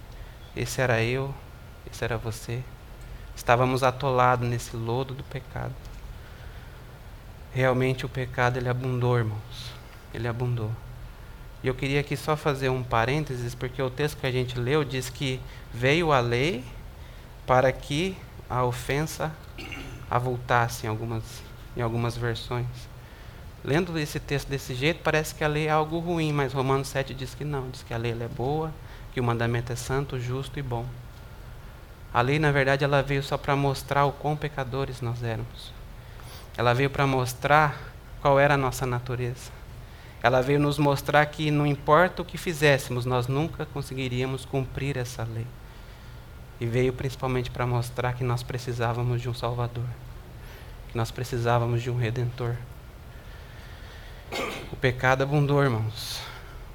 Esse 0.54 0.80
era 0.80 1.02
eu, 1.02 1.34
esse 1.90 2.04
era 2.04 2.16
você. 2.16 2.62
Estávamos 3.40 3.82
atolados 3.82 4.46
nesse 4.46 4.76
lodo 4.76 5.14
do 5.14 5.24
pecado. 5.24 5.72
Realmente 7.54 8.04
o 8.04 8.08
pecado 8.08 8.58
ele 8.58 8.68
abundou, 8.68 9.16
irmãos. 9.16 9.72
Ele 10.12 10.28
abundou. 10.28 10.70
E 11.62 11.66
eu 11.66 11.74
queria 11.74 12.00
aqui 12.00 12.18
só 12.18 12.36
fazer 12.36 12.68
um 12.68 12.82
parênteses, 12.82 13.54
porque 13.54 13.80
o 13.80 13.88
texto 13.88 14.18
que 14.18 14.26
a 14.26 14.30
gente 14.30 14.60
leu 14.60 14.84
diz 14.84 15.08
que 15.08 15.40
veio 15.72 16.12
a 16.12 16.20
lei 16.20 16.62
para 17.46 17.72
que 17.72 18.14
a 18.48 18.62
ofensa 18.62 19.32
avultasse 20.10 20.84
em 20.86 20.90
algumas, 20.90 21.42
em 21.74 21.80
algumas 21.80 22.18
versões. 22.18 22.66
Lendo 23.64 23.98
esse 23.98 24.20
texto 24.20 24.48
desse 24.48 24.74
jeito, 24.74 25.00
parece 25.02 25.34
que 25.34 25.42
a 25.42 25.48
lei 25.48 25.66
é 25.66 25.70
algo 25.70 25.98
ruim, 25.98 26.30
mas 26.30 26.52
Romanos 26.52 26.88
7 26.88 27.14
diz 27.14 27.34
que 27.34 27.44
não, 27.44 27.70
diz 27.70 27.82
que 27.82 27.94
a 27.94 27.96
lei 27.96 28.12
é 28.12 28.28
boa, 28.28 28.70
que 29.14 29.18
o 29.18 29.24
mandamento 29.24 29.72
é 29.72 29.76
santo, 29.76 30.20
justo 30.20 30.58
e 30.58 30.62
bom. 30.62 30.84
A 32.12 32.20
lei, 32.20 32.38
na 32.38 32.50
verdade, 32.50 32.84
ela 32.84 33.02
veio 33.02 33.22
só 33.22 33.38
para 33.38 33.54
mostrar 33.54 34.04
o 34.04 34.12
quão 34.12 34.36
pecadores 34.36 35.00
nós 35.00 35.22
éramos. 35.22 35.72
Ela 36.56 36.74
veio 36.74 36.90
para 36.90 37.06
mostrar 37.06 37.78
qual 38.20 38.38
era 38.38 38.54
a 38.54 38.56
nossa 38.56 38.84
natureza. 38.84 39.50
Ela 40.22 40.42
veio 40.42 40.58
nos 40.58 40.78
mostrar 40.78 41.24
que 41.26 41.50
não 41.50 41.66
importa 41.66 42.20
o 42.20 42.24
que 42.24 42.36
fizéssemos, 42.36 43.06
nós 43.06 43.26
nunca 43.26 43.64
conseguiríamos 43.64 44.44
cumprir 44.44 44.96
essa 44.96 45.22
lei. 45.22 45.46
E 46.60 46.66
veio 46.66 46.92
principalmente 46.92 47.50
para 47.50 47.66
mostrar 47.66 48.12
que 48.12 48.24
nós 48.24 48.42
precisávamos 48.42 49.22
de 49.22 49.30
um 49.30 49.34
Salvador, 49.34 49.86
que 50.90 50.96
nós 50.96 51.10
precisávamos 51.10 51.80
de 51.80 51.90
um 51.90 51.96
Redentor. 51.96 52.56
O 54.70 54.76
pecado 54.76 55.22
abundou, 55.22 55.62
irmãos, 55.62 56.20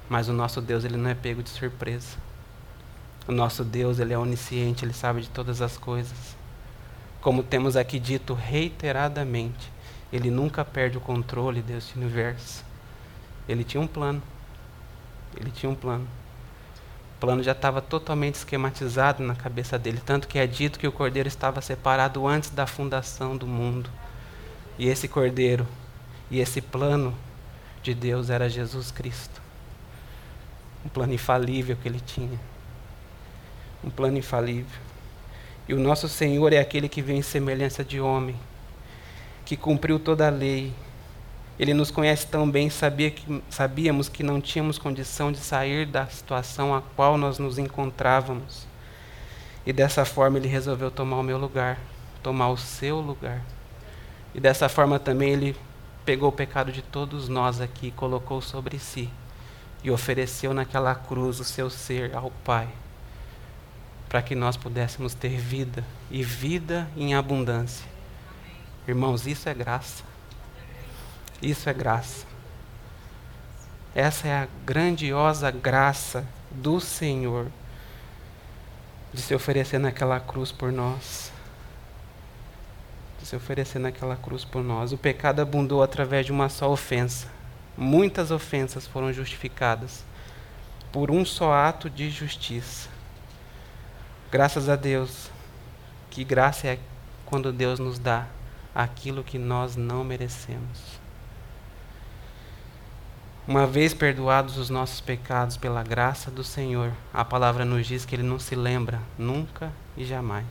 mas 0.08 0.28
o 0.28 0.32
nosso 0.32 0.60
Deus 0.60 0.84
ele 0.84 0.96
não 0.96 1.10
é 1.10 1.14
pego 1.14 1.42
de 1.42 1.50
surpresa. 1.50 2.16
O 3.28 3.32
nosso 3.32 3.64
Deus 3.64 3.98
ele 3.98 4.12
é 4.12 4.18
onisciente, 4.18 4.84
ele 4.84 4.92
sabe 4.92 5.22
de 5.22 5.28
todas 5.28 5.60
as 5.60 5.76
coisas. 5.76 6.36
Como 7.20 7.42
temos 7.42 7.76
aqui 7.76 7.98
dito 7.98 8.34
reiteradamente, 8.34 9.72
ele 10.12 10.30
nunca 10.30 10.64
perde 10.64 10.96
o 10.96 11.00
controle 11.00 11.60
deste 11.60 11.96
universo. 11.96 12.64
Ele 13.48 13.64
tinha 13.64 13.80
um 13.80 13.86
plano. 13.86 14.22
Ele 15.36 15.50
tinha 15.50 15.68
um 15.68 15.74
plano. 15.74 16.06
O 17.16 17.18
plano 17.18 17.42
já 17.42 17.50
estava 17.52 17.80
totalmente 17.82 18.36
esquematizado 18.36 19.24
na 19.24 19.34
cabeça 19.34 19.76
dele, 19.76 20.00
tanto 20.04 20.28
que 20.28 20.38
é 20.38 20.46
dito 20.46 20.78
que 20.78 20.86
o 20.86 20.92
cordeiro 20.92 21.26
estava 21.26 21.60
separado 21.60 22.26
antes 22.28 22.50
da 22.50 22.66
fundação 22.66 23.36
do 23.36 23.46
mundo. 23.46 23.90
E 24.78 24.86
esse 24.86 25.08
cordeiro 25.08 25.66
e 26.30 26.38
esse 26.38 26.60
plano 26.60 27.12
de 27.82 27.94
Deus 27.94 28.30
era 28.30 28.48
Jesus 28.48 28.90
Cristo. 28.90 29.40
Um 30.84 30.88
plano 30.88 31.12
infalível 31.12 31.76
que 31.76 31.88
ele 31.88 32.00
tinha. 32.00 32.38
Um 33.86 33.90
plano 33.90 34.18
infalível. 34.18 34.80
E 35.68 35.72
o 35.72 35.78
nosso 35.78 36.08
Senhor 36.08 36.52
é 36.52 36.58
aquele 36.58 36.88
que 36.88 37.00
vem 37.00 37.18
em 37.18 37.22
semelhança 37.22 37.84
de 37.84 38.00
homem, 38.00 38.36
que 39.44 39.56
cumpriu 39.56 39.98
toda 39.98 40.26
a 40.26 40.30
lei, 40.30 40.74
ele 41.58 41.72
nos 41.72 41.90
conhece 41.90 42.26
tão 42.26 42.50
bem, 42.50 42.68
sabia 42.68 43.10
que, 43.10 43.42
sabíamos 43.48 44.10
que 44.10 44.22
não 44.22 44.40
tínhamos 44.40 44.76
condição 44.76 45.32
de 45.32 45.38
sair 45.38 45.86
da 45.86 46.06
situação 46.06 46.74
a 46.74 46.82
qual 46.82 47.16
nós 47.16 47.38
nos 47.38 47.58
encontrávamos. 47.58 48.66
E 49.64 49.72
dessa 49.72 50.04
forma 50.04 50.36
ele 50.36 50.48
resolveu 50.48 50.90
tomar 50.90 51.16
o 51.16 51.22
meu 51.22 51.38
lugar, 51.38 51.78
tomar 52.22 52.50
o 52.50 52.58
seu 52.58 53.00
lugar. 53.00 53.40
E 54.34 54.40
dessa 54.40 54.68
forma 54.68 54.98
também 54.98 55.30
ele 55.30 55.56
pegou 56.04 56.28
o 56.28 56.32
pecado 56.32 56.70
de 56.70 56.82
todos 56.82 57.26
nós 57.26 57.58
aqui, 57.58 57.90
colocou 57.90 58.42
sobre 58.42 58.78
si 58.78 59.08
e 59.82 59.90
ofereceu 59.90 60.52
naquela 60.52 60.94
cruz 60.94 61.40
o 61.40 61.44
seu 61.44 61.70
ser 61.70 62.14
ao 62.14 62.30
Pai, 62.44 62.68
para 64.08 64.22
que 64.22 64.34
nós 64.34 64.56
pudéssemos 64.56 65.14
ter 65.14 65.36
vida 65.38 65.84
e 66.10 66.22
vida 66.22 66.88
em 66.96 67.14
abundância. 67.14 67.86
Irmãos, 68.86 69.26
isso 69.26 69.48
é 69.48 69.54
graça. 69.54 70.04
Isso 71.42 71.68
é 71.68 71.74
graça. 71.74 72.26
Essa 73.94 74.28
é 74.28 74.34
a 74.42 74.48
grandiosa 74.64 75.50
graça 75.50 76.26
do 76.50 76.80
Senhor 76.80 77.46
de 79.12 79.22
se 79.22 79.34
oferecer 79.34 79.78
naquela 79.78 80.20
cruz 80.20 80.52
por 80.52 80.70
nós. 80.70 81.32
De 83.18 83.26
se 83.26 83.34
oferecer 83.34 83.78
naquela 83.78 84.16
cruz 84.16 84.44
por 84.44 84.62
nós. 84.62 84.92
O 84.92 84.98
pecado 84.98 85.40
abundou 85.40 85.82
através 85.82 86.26
de 86.26 86.32
uma 86.32 86.48
só 86.48 86.70
ofensa. 86.70 87.28
Muitas 87.76 88.30
ofensas 88.30 88.86
foram 88.86 89.12
justificadas 89.12 90.04
por 90.92 91.10
um 91.10 91.24
só 91.24 91.52
ato 91.52 91.90
de 91.90 92.08
justiça. 92.10 92.95
Graças 94.30 94.68
a 94.68 94.74
Deus. 94.74 95.30
Que 96.10 96.24
graça 96.24 96.66
é 96.66 96.78
quando 97.24 97.52
Deus 97.52 97.78
nos 97.78 97.98
dá 97.98 98.26
aquilo 98.74 99.22
que 99.22 99.38
nós 99.38 99.76
não 99.76 100.02
merecemos. 100.02 100.98
Uma 103.46 103.66
vez 103.66 103.94
perdoados 103.94 104.58
os 104.58 104.68
nossos 104.68 105.00
pecados 105.00 105.56
pela 105.56 105.84
graça 105.84 106.30
do 106.30 106.42
Senhor, 106.42 106.92
a 107.14 107.24
palavra 107.24 107.64
nos 107.64 107.86
diz 107.86 108.04
que 108.04 108.16
Ele 108.16 108.24
não 108.24 108.40
se 108.40 108.56
lembra 108.56 109.00
nunca 109.16 109.70
e 109.96 110.04
jamais. 110.04 110.44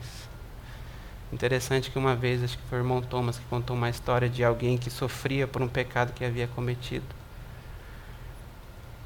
Interessante 1.34 1.92
que 1.92 2.00
uma 2.00 2.16
vez, 2.16 2.42
acho 2.42 2.58
que 2.58 2.64
foi 2.70 2.78
o 2.78 2.82
irmão 2.82 3.02
Thomas 3.02 3.38
que 3.38 3.46
contou 3.46 3.76
uma 3.76 3.90
história 3.90 4.30
de 4.30 4.46
alguém 4.46 4.78
que 4.78 4.90
sofria 4.90 5.46
por 5.46 5.62
um 5.62 5.68
pecado 5.68 6.14
que 6.14 6.24
havia 6.24 6.48
cometido. 6.48 7.06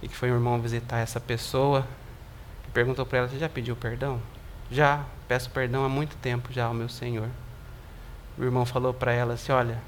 E 0.03 0.07
que 0.07 0.15
foi 0.15 0.31
um 0.31 0.35
irmão 0.35 0.61
visitar 0.61 0.99
essa 0.99 1.19
pessoa 1.19 1.87
e 2.67 2.71
perguntou 2.71 3.05
para 3.07 3.19
ela: 3.19 3.27
Você 3.27 3.39
já 3.39 3.49
pediu 3.49 3.75
perdão? 3.75 4.21
Já, 4.71 5.03
peço 5.27 5.49
perdão 5.49 5.83
há 5.83 5.89
muito 5.89 6.15
tempo 6.17 6.51
já 6.51 6.65
ao 6.65 6.73
meu 6.73 6.89
Senhor. 6.89 7.29
O 8.37 8.43
irmão 8.43 8.65
falou 8.65 8.93
para 8.93 9.11
ela 9.11 9.33
assim: 9.33 9.51
Olha, 9.51 9.81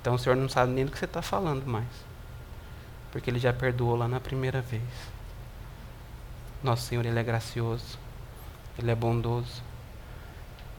então 0.00 0.14
o 0.14 0.18
senhor 0.18 0.36
não 0.36 0.48
sabe 0.48 0.72
nem 0.72 0.84
do 0.84 0.92
que 0.92 0.98
você 0.98 1.04
está 1.04 1.20
falando 1.20 1.66
mais 1.66 2.06
porque 3.16 3.30
ele 3.30 3.38
já 3.38 3.50
perdoou 3.50 3.96
lá 3.96 4.06
na 4.06 4.20
primeira 4.20 4.60
vez. 4.60 4.82
Nosso 6.62 6.82
Senhor, 6.82 7.06
ele 7.06 7.18
é 7.18 7.22
gracioso, 7.22 7.98
ele 8.78 8.90
é 8.90 8.94
bondoso. 8.94 9.62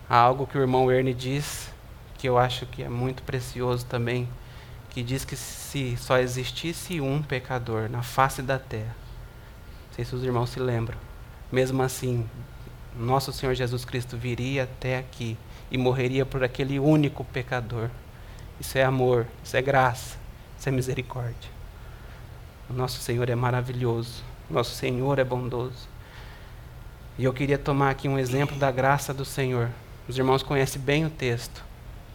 Há 0.07 0.17
algo 0.17 0.45
que 0.45 0.55
o 0.55 0.61
irmão 0.61 0.91
Ernie 0.91 1.15
diz, 1.15 1.71
que 2.15 2.29
eu 2.29 2.37
acho 2.37 2.67
que 2.67 2.83
é 2.83 2.89
muito 2.89 3.23
precioso 3.23 3.87
também, 3.87 4.29
que 4.91 5.01
diz 5.01 5.25
que 5.25 5.35
se 5.35 5.97
só 5.97 6.19
existisse 6.19 7.01
um 7.01 7.23
pecador 7.23 7.89
na 7.89 8.03
face 8.03 8.43
da 8.43 8.59
terra, 8.59 8.95
não 9.87 9.95
sei 9.95 10.05
se 10.05 10.15
os 10.15 10.23
irmãos 10.23 10.51
se 10.51 10.59
lembram, 10.59 10.99
mesmo 11.51 11.81
assim, 11.81 12.29
nosso 13.03 13.31
Senhor 13.31 13.53
Jesus 13.53 13.85
Cristo 13.85 14.17
viria 14.17 14.63
até 14.63 14.97
aqui 14.97 15.37
e 15.69 15.77
morreria 15.77 16.25
por 16.25 16.43
aquele 16.43 16.79
único 16.79 17.23
pecador. 17.23 17.89
Isso 18.59 18.77
é 18.77 18.83
amor, 18.83 19.27
isso 19.43 19.55
é 19.55 19.61
graça, 19.61 20.17
isso 20.57 20.67
é 20.67 20.71
misericórdia. 20.71 21.51
O 22.69 22.73
nosso 22.73 22.99
Senhor 22.99 23.29
é 23.29 23.35
maravilhoso. 23.35 24.23
Nosso 24.49 24.75
Senhor 24.75 25.19
é 25.19 25.23
bondoso. 25.23 25.87
E 27.17 27.23
eu 27.23 27.33
queria 27.33 27.57
tomar 27.57 27.89
aqui 27.89 28.07
um 28.07 28.17
exemplo 28.17 28.57
da 28.57 28.71
graça 28.71 29.13
do 29.13 29.25
Senhor. 29.25 29.69
Os 30.07 30.17
irmãos 30.17 30.43
conhecem 30.43 30.81
bem 30.81 31.05
o 31.05 31.09
texto. 31.09 31.63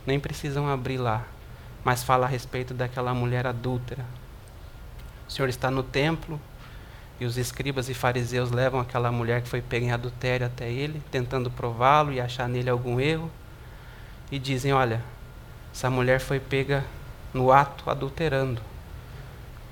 Nem 0.07 0.19
precisam 0.19 0.69
abrir 0.69 0.99
lá. 0.99 1.25
Mas 1.85 2.03
fala 2.03 2.27
a 2.27 2.29
respeito 2.29 2.75
daquela 2.75 3.15
mulher 3.15 3.47
adúltera. 3.47 4.05
O 5.29 5.33
Senhor 5.33 5.49
está 5.49 5.71
no 5.71 5.83
templo 5.83 6.41
e 7.23 7.25
os 7.25 7.39
escribas 7.39 7.89
e 7.89 7.95
fariseus 7.95 8.51
levam 8.51 8.81
aquela 8.81 9.13
mulher 9.13 9.43
que 9.43 9.49
foi 9.49 9.63
pega 9.63 9.87
em 9.87 9.93
adultério 9.93 10.45
até 10.45 10.69
ele, 10.69 11.01
tentando 11.09 11.51
prová-lo 11.51 12.13
e 12.13 12.21
achar 12.21 12.49
nele 12.49 12.69
algum 12.69 12.99
erro. 12.99 13.31
E 14.31 14.41
dizem: 14.41 14.73
Olha, 14.73 15.01
essa 15.73 15.89
mulher 15.89 16.19
foi 16.19 16.41
pega 16.41 16.85
no 17.33 17.53
ato 17.53 17.89
adulterando. 17.89 18.61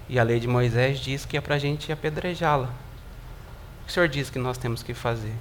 E 0.08 0.18
a 0.18 0.22
lei 0.22 0.38
de 0.38 0.46
Moisés 0.46 1.00
diz 1.00 1.24
que 1.24 1.36
é 1.36 1.40
para 1.40 1.56
a 1.56 1.58
gente 1.58 1.90
apedrejá-la. 1.90 2.68
O 2.68 3.84
que 3.86 3.90
o 3.90 3.92
Senhor 3.92 4.08
diz 4.08 4.30
que 4.30 4.38
nós 4.38 4.56
temos 4.56 4.82
que 4.82 4.94
fazer? 4.94 5.34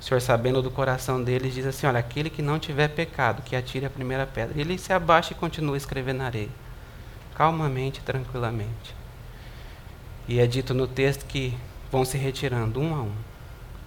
O 0.00 0.04
Senhor, 0.04 0.20
sabendo 0.20 0.60
do 0.60 0.72
coração 0.72 1.22
deles, 1.22 1.54
diz 1.54 1.66
assim: 1.66 1.86
Olha, 1.86 2.00
aquele 2.00 2.30
que 2.30 2.42
não 2.42 2.58
tiver 2.58 2.88
pecado, 2.88 3.42
que 3.42 3.54
atire 3.54 3.86
a 3.86 3.90
primeira 3.90 4.26
pedra. 4.26 4.60
Ele 4.60 4.76
se 4.76 4.92
abaixa 4.92 5.32
e 5.32 5.36
continua 5.36 5.76
escrevendo 5.76 6.18
na 6.18 6.26
areia, 6.26 6.50
calmamente, 7.36 8.00
tranquilamente. 8.00 9.01
E 10.28 10.38
é 10.38 10.46
dito 10.46 10.72
no 10.72 10.86
texto 10.86 11.26
que 11.26 11.56
vão 11.90 12.04
se 12.04 12.16
retirando 12.16 12.80
um 12.80 12.94
a 12.94 13.02
um, 13.02 13.12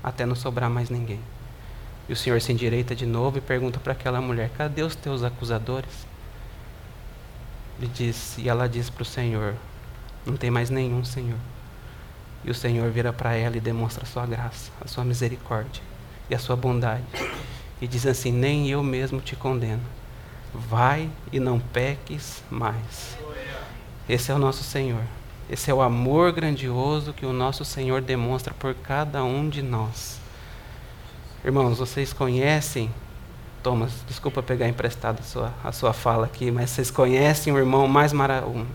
até 0.04 0.26
não 0.26 0.36
sobrar 0.36 0.69
mais 0.69 0.89
ninguém. 0.89 1.19
E 2.08 2.13
o 2.13 2.15
Senhor 2.15 2.39
se 2.41 2.52
endireita 2.52 2.95
de 2.95 3.06
novo 3.06 3.38
e 3.38 3.41
pergunta 3.41 3.80
para 3.80 3.93
aquela 3.93 4.21
mulher: 4.21 4.52
Cadê 4.58 4.84
os 4.84 4.95
teus 4.95 5.24
acusadores? 5.24 6.06
Ele 7.80 7.91
diz, 7.93 8.38
e 8.38 8.48
ela 8.48 8.69
diz 8.69 8.89
para 8.89 9.02
o 9.02 9.06
Senhor: 9.06 9.56
não 10.26 10.36
tem 10.36 10.50
mais 10.50 10.69
nenhum 10.69 11.04
Senhor. 11.04 11.38
E 12.43 12.50
o 12.50 12.56
Senhor 12.56 12.89
vira 12.89 13.13
para 13.13 13.36
ela 13.36 13.58
e 13.58 13.60
demonstra 13.60 14.04
a 14.04 14.08
sua 14.08 14.26
graça, 14.26 14.71
a 14.82 14.88
sua 14.88 15.04
misericórdia 15.04 15.84
e 16.30 16.36
a 16.36 16.39
sua 16.39 16.56
bondade. 16.56 17.04
E 17.80 17.88
diz 17.88 18.06
assim: 18.08 18.32
Nem 18.32 18.69
eu 18.69 18.82
mesmo 18.82 19.21
te 19.21 19.36
condeno. 19.36 19.84
Vai 20.54 21.10
e 21.32 21.39
não 21.39 21.60
peques 21.60 22.43
mais. 22.50 23.17
Esse 24.08 24.32
é 24.32 24.34
o 24.34 24.39
nosso 24.39 24.63
Senhor. 24.63 25.04
Esse 25.50 25.70
é 25.70 25.74
o 25.74 25.82
amor 25.82 26.32
grandioso 26.32 27.14
que 27.14 27.26
o 27.26 27.32
nosso 27.32 27.64
Senhor 27.64 28.02
demonstra 28.02 28.54
por 28.54 28.74
cada 28.74 29.24
um 29.24 29.48
de 29.48 29.62
nós. 29.62 30.20
Irmãos, 31.44 31.78
vocês 31.78 32.12
conhecem 32.12 32.90
Thomas, 33.66 33.92
desculpa 34.08 34.44
pegar 34.44 34.68
emprestado 34.68 35.20
a 35.20 35.24
sua, 35.24 35.54
a 35.64 35.72
sua 35.72 35.92
fala 35.92 36.28
aqui, 36.28 36.52
mas 36.52 36.70
vocês 36.70 36.92
conhecem 36.92 37.52
um 37.52 37.58
irmão 37.58 37.88
mais 37.88 38.14
mara 38.14 38.46
um, 38.46 38.66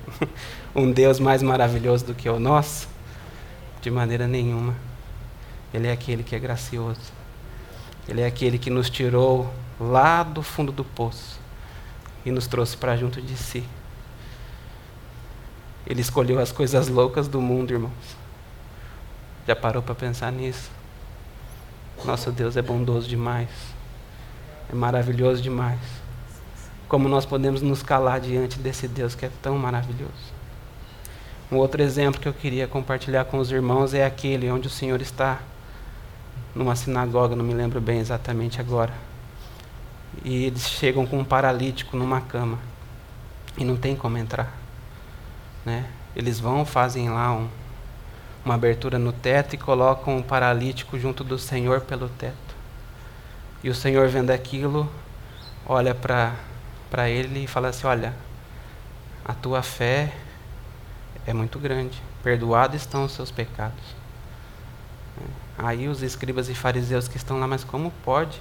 um 0.75 0.91
Deus 0.91 1.21
mais 1.21 1.45
maravilhoso 1.45 2.07
do 2.07 2.15
que 2.15 2.29
o 2.29 2.41
nosso? 2.41 2.89
De 3.81 3.89
maneira 3.89 4.27
nenhuma. 4.27 4.75
Ele 5.73 5.87
é 5.87 5.93
aquele 5.93 6.25
que 6.25 6.35
é 6.35 6.41
gracioso. 6.41 7.13
Ele 8.09 8.21
é 8.21 8.27
aquele 8.27 8.59
que 8.59 8.69
nos 8.69 8.91
tirou 8.91 9.49
lá 9.79 10.25
do 10.25 10.43
fundo 10.43 10.73
do 10.73 10.85
poço 10.85 11.39
e 12.27 12.33
nos 12.33 12.49
trouxe 12.49 12.77
para 12.77 12.97
junto 12.97 13.23
de 13.23 13.37
si. 13.37 13.65
Ele 15.90 16.03
escolheu 16.03 16.38
as 16.38 16.53
coisas 16.53 16.87
loucas 16.87 17.26
do 17.26 17.40
mundo, 17.40 17.72
irmãos. 17.72 18.16
Já 19.44 19.57
parou 19.57 19.83
para 19.83 19.92
pensar 19.92 20.31
nisso? 20.31 20.70
Nosso 22.05 22.31
Deus 22.31 22.57
é 22.57 22.62
bondoso 22.62 23.09
demais. 23.09 23.48
É 24.72 24.74
maravilhoso 24.76 25.42
demais. 25.42 25.81
Como 26.88 27.09
nós 27.09 27.26
podemos 27.26 27.61
nos 27.61 27.83
calar 27.83 28.20
diante 28.20 28.57
desse 28.61 28.87
Deus 28.87 29.16
que 29.16 29.26
é 29.26 29.31
tão 29.42 29.59
maravilhoso. 29.59 30.33
Um 31.50 31.57
outro 31.57 31.83
exemplo 31.83 32.20
que 32.20 32.29
eu 32.29 32.35
queria 32.35 32.68
compartilhar 32.68 33.24
com 33.24 33.38
os 33.38 33.50
irmãos 33.50 33.92
é 33.92 34.05
aquele 34.07 34.48
onde 34.48 34.68
o 34.68 34.70
Senhor 34.70 35.03
está 35.03 35.40
numa 36.55 36.76
sinagoga, 36.76 37.35
não 37.35 37.44
me 37.44 37.53
lembro 37.53 37.81
bem 37.81 37.98
exatamente 37.98 38.61
agora. 38.61 38.94
E 40.24 40.44
eles 40.44 40.68
chegam 40.68 41.05
com 41.05 41.18
um 41.18 41.24
paralítico 41.24 41.96
numa 41.96 42.20
cama 42.20 42.61
e 43.59 43.64
não 43.64 43.76
tem 43.76 43.96
como 43.96 44.16
entrar. 44.16 44.60
Né? 45.64 45.85
Eles 46.14 46.40
vão, 46.40 46.64
fazem 46.64 47.11
lá 47.11 47.33
um, 47.33 47.49
uma 48.44 48.55
abertura 48.55 48.99
no 48.99 49.12
teto 49.12 49.55
e 49.55 49.59
colocam 49.59 50.18
o 50.18 50.23
paralítico 50.23 50.99
junto 50.99 51.23
do 51.23 51.38
Senhor 51.38 51.81
pelo 51.83 52.09
teto. 52.09 52.55
E 53.62 53.68
o 53.68 53.75
Senhor, 53.75 54.09
vendo 54.09 54.31
aquilo, 54.31 54.90
olha 55.66 55.94
para 55.94 57.09
ele 57.09 57.44
e 57.44 57.46
fala 57.46 57.68
assim: 57.68 57.87
Olha, 57.87 58.14
a 59.25 59.35
tua 59.35 59.62
fé 59.62 60.12
é 61.27 61.33
muito 61.33 61.59
grande. 61.59 62.03
Perdoados 62.23 62.77
estão 62.77 63.05
os 63.05 63.12
seus 63.12 63.31
pecados. 63.31 64.01
Aí 65.59 65.88
os 65.88 66.03
escribas 66.03 66.49
e 66.49 66.55
fariseus 66.55 67.07
que 67.07 67.18
estão 67.18 67.38
lá, 67.38 67.46
mas 67.46 67.62
como 67.62 67.92
pode? 68.03 68.40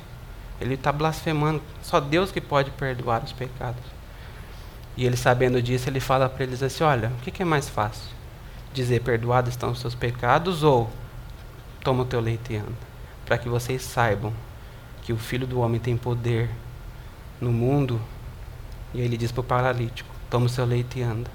Ele 0.62 0.76
está 0.76 0.92
blasfemando. 0.92 1.62
Só 1.82 2.00
Deus 2.00 2.32
que 2.32 2.40
pode 2.40 2.72
perdoar 2.72 3.24
os 3.24 3.34
pecados. 3.34 3.99
E 5.00 5.06
ele, 5.06 5.16
sabendo 5.16 5.62
disso, 5.62 5.88
ele 5.88 6.02
fala 6.02 6.28
para 6.28 6.44
eles 6.44 6.62
assim: 6.62 6.84
Olha, 6.84 7.08
o 7.08 7.22
que, 7.22 7.42
é 7.42 7.46
mais 7.46 7.70
fácil? 7.70 8.12
Dizer 8.74 9.02
perdoados 9.02 9.52
estão 9.52 9.72
os 9.72 9.80
seus 9.80 9.96
pecados 9.96 10.62
ou 10.62 10.92
toma 11.82 12.04
o 12.04 12.06
teu 12.06 12.20
leite 12.20 12.52
e 12.52 12.58
anda? 12.58 12.90
Para 13.26 13.38
que 13.38 13.48
vocês 13.48 13.82
saibam 13.82 14.34
que 15.02 15.14
o 15.14 15.18
filho 15.18 15.48
do 15.48 15.62
homem 15.62 15.80
tem 15.80 15.96
poder 15.96 16.50
no 17.40 17.50
mundo. 17.50 18.02
E 18.94 19.00
aí 19.00 19.06
ele 19.06 19.16
diz 19.16 19.32
para 19.32 19.40
o 19.40 19.44
paralítico: 19.46 20.10
Toma 20.30 20.48
o 20.48 20.50
seu 20.50 20.66
leite 20.66 21.00
e 21.00 21.02
anda. 21.02 21.32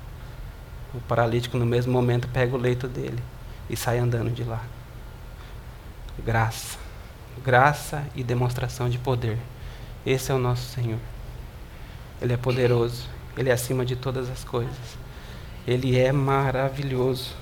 O 0.93 1.01
paralítico, 1.01 1.57
no 1.57 1.65
mesmo 1.65 1.91
momento, 1.91 2.29
pega 2.29 2.55
o 2.55 2.61
leito 2.61 2.87
dele 2.87 3.23
e 3.71 3.75
sai 3.79 3.97
andando 3.97 4.31
de 4.31 4.45
lá. 4.45 4.63
Graça. 6.23 6.77
Graça 7.43 8.05
e 8.15 8.23
demonstração 8.23 8.91
de 8.91 8.99
poder. 8.99 9.39
Esse 10.05 10.31
é 10.31 10.35
o 10.35 10.39
nosso 10.39 10.69
Senhor. 10.69 11.01
Ele 12.21 12.35
é 12.35 12.37
poderoso. 12.37 13.15
Ele 13.37 13.51
é 13.51 13.53
acima 13.53 13.85
de 13.85 13.97
todas 13.97 14.31
as 14.31 14.45
coisas. 14.45 14.99
Ele 15.67 15.99
é 15.99 16.13
maravilhoso. 16.13 17.35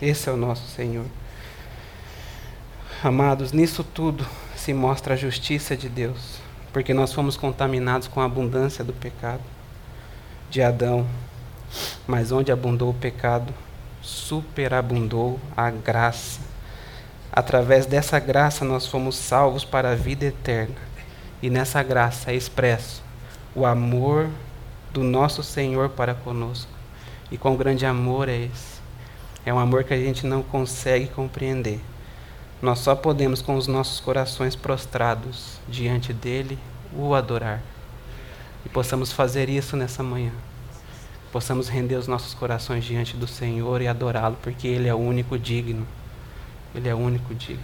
Esse 0.00 0.28
é 0.28 0.32
o 0.32 0.36
nosso 0.36 0.66
Senhor. 0.68 1.06
Amados, 3.02 3.52
nisso 3.52 3.84
tudo 3.84 4.26
se 4.56 4.74
mostra 4.74 5.14
a 5.14 5.16
justiça 5.16 5.76
de 5.76 5.88
Deus, 5.88 6.40
porque 6.72 6.92
nós 6.92 7.12
fomos 7.12 7.36
contaminados 7.36 8.08
com 8.08 8.20
a 8.20 8.24
abundância 8.24 8.84
do 8.84 8.92
pecado 8.92 9.42
de 10.50 10.62
Adão. 10.62 11.06
Mas 12.06 12.32
onde 12.32 12.50
abundou 12.50 12.90
o 12.90 12.94
pecado, 12.94 13.54
superabundou 14.02 15.38
a 15.56 15.70
graça. 15.70 16.40
Através 17.32 17.86
dessa 17.86 18.18
graça 18.18 18.64
nós 18.64 18.86
fomos 18.86 19.16
salvos 19.16 19.64
para 19.64 19.92
a 19.92 19.94
vida 19.94 20.24
eterna. 20.26 20.74
E 21.40 21.48
nessa 21.48 21.82
graça 21.82 22.32
é 22.32 22.34
expresso 22.34 23.02
o 23.54 23.64
amor 23.64 24.28
do 24.92 25.02
nosso 25.02 25.42
Senhor 25.42 25.88
para 25.90 26.14
conosco. 26.14 26.70
E 27.30 27.36
quão 27.36 27.56
grande 27.56 27.84
amor 27.84 28.28
é 28.28 28.36
esse? 28.36 28.78
É 29.44 29.52
um 29.52 29.58
amor 29.58 29.84
que 29.84 29.94
a 29.94 29.98
gente 29.98 30.26
não 30.26 30.42
consegue 30.42 31.08
compreender. 31.08 31.80
Nós 32.60 32.80
só 32.80 32.94
podemos, 32.94 33.40
com 33.40 33.54
os 33.56 33.66
nossos 33.66 34.00
corações 34.00 34.56
prostrados 34.56 35.58
diante 35.68 36.12
dele, 36.12 36.58
o 36.92 37.14
adorar. 37.14 37.62
E 38.66 38.68
possamos 38.68 39.12
fazer 39.12 39.48
isso 39.48 39.76
nessa 39.76 40.02
manhã 40.02 40.32
possamos 41.32 41.68
render 41.68 41.96
os 41.96 42.08
nossos 42.08 42.34
corações 42.34 42.84
diante 42.84 43.16
do 43.16 43.26
Senhor 43.26 43.82
e 43.82 43.88
adorá-lo, 43.88 44.36
porque 44.42 44.66
Ele 44.66 44.88
é 44.88 44.94
o 44.94 44.98
único 44.98 45.38
digno. 45.38 45.86
Ele 46.74 46.88
é 46.88 46.94
o 46.94 46.98
único 46.98 47.34
digno. 47.34 47.62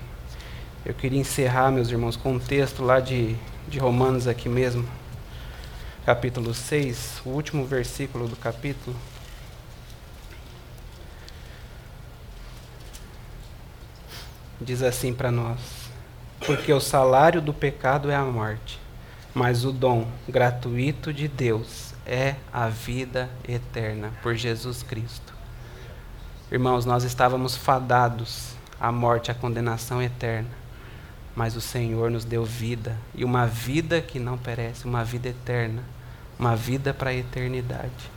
Eu 0.84 0.94
queria 0.94 1.18
encerrar, 1.18 1.70
meus 1.70 1.90
irmãos, 1.90 2.16
com 2.16 2.34
um 2.34 2.38
texto 2.38 2.82
lá 2.82 3.00
de, 3.00 3.34
de 3.68 3.78
Romanos 3.78 4.28
aqui 4.28 4.48
mesmo, 4.48 4.84
capítulo 6.04 6.52
6, 6.52 7.22
o 7.24 7.30
último 7.30 7.64
versículo 7.64 8.28
do 8.28 8.36
capítulo. 8.36 8.94
Diz 14.60 14.82
assim 14.82 15.14
para 15.14 15.30
nós: 15.30 15.58
Porque 16.46 16.70
o 16.72 16.80
salário 16.80 17.40
do 17.40 17.54
pecado 17.54 18.10
é 18.10 18.14
a 18.14 18.24
morte, 18.24 18.78
mas 19.34 19.64
o 19.64 19.72
dom 19.72 20.06
gratuito 20.28 21.10
de 21.10 21.26
Deus 21.26 21.94
é 22.04 22.34
a 22.52 22.68
vida 22.68 23.30
eterna 23.48 24.12
por 24.22 24.34
Jesus 24.34 24.82
Cristo. 24.82 25.32
Irmãos, 26.52 26.84
nós 26.84 27.02
estávamos 27.02 27.56
fadados 27.56 28.54
à 28.78 28.92
morte, 28.92 29.30
à 29.30 29.34
condenação 29.34 30.02
eterna, 30.02 30.50
mas 31.34 31.56
o 31.56 31.60
Senhor 31.62 32.10
nos 32.10 32.26
deu 32.26 32.44
vida 32.44 32.98
e 33.14 33.24
uma 33.24 33.46
vida 33.46 34.02
que 34.02 34.18
não 34.18 34.36
perece, 34.36 34.84
uma 34.84 35.02
vida 35.02 35.30
eterna, 35.30 35.82
uma 36.38 36.56
vida 36.56 36.92
para 36.92 37.10
a 37.10 37.14
eternidade. 37.14 38.10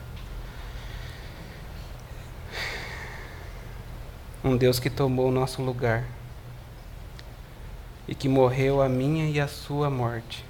Um 4.43 4.55
Deus 4.55 4.79
que 4.79 4.89
tomou 4.89 5.29
o 5.29 5.31
nosso 5.31 5.61
lugar 5.61 6.05
e 8.07 8.15
que 8.15 8.29
morreu 8.29 8.81
a 8.81 8.87
minha 8.87 9.29
e 9.29 9.39
a 9.39 9.47
sua 9.47 9.89
morte, 9.89 10.45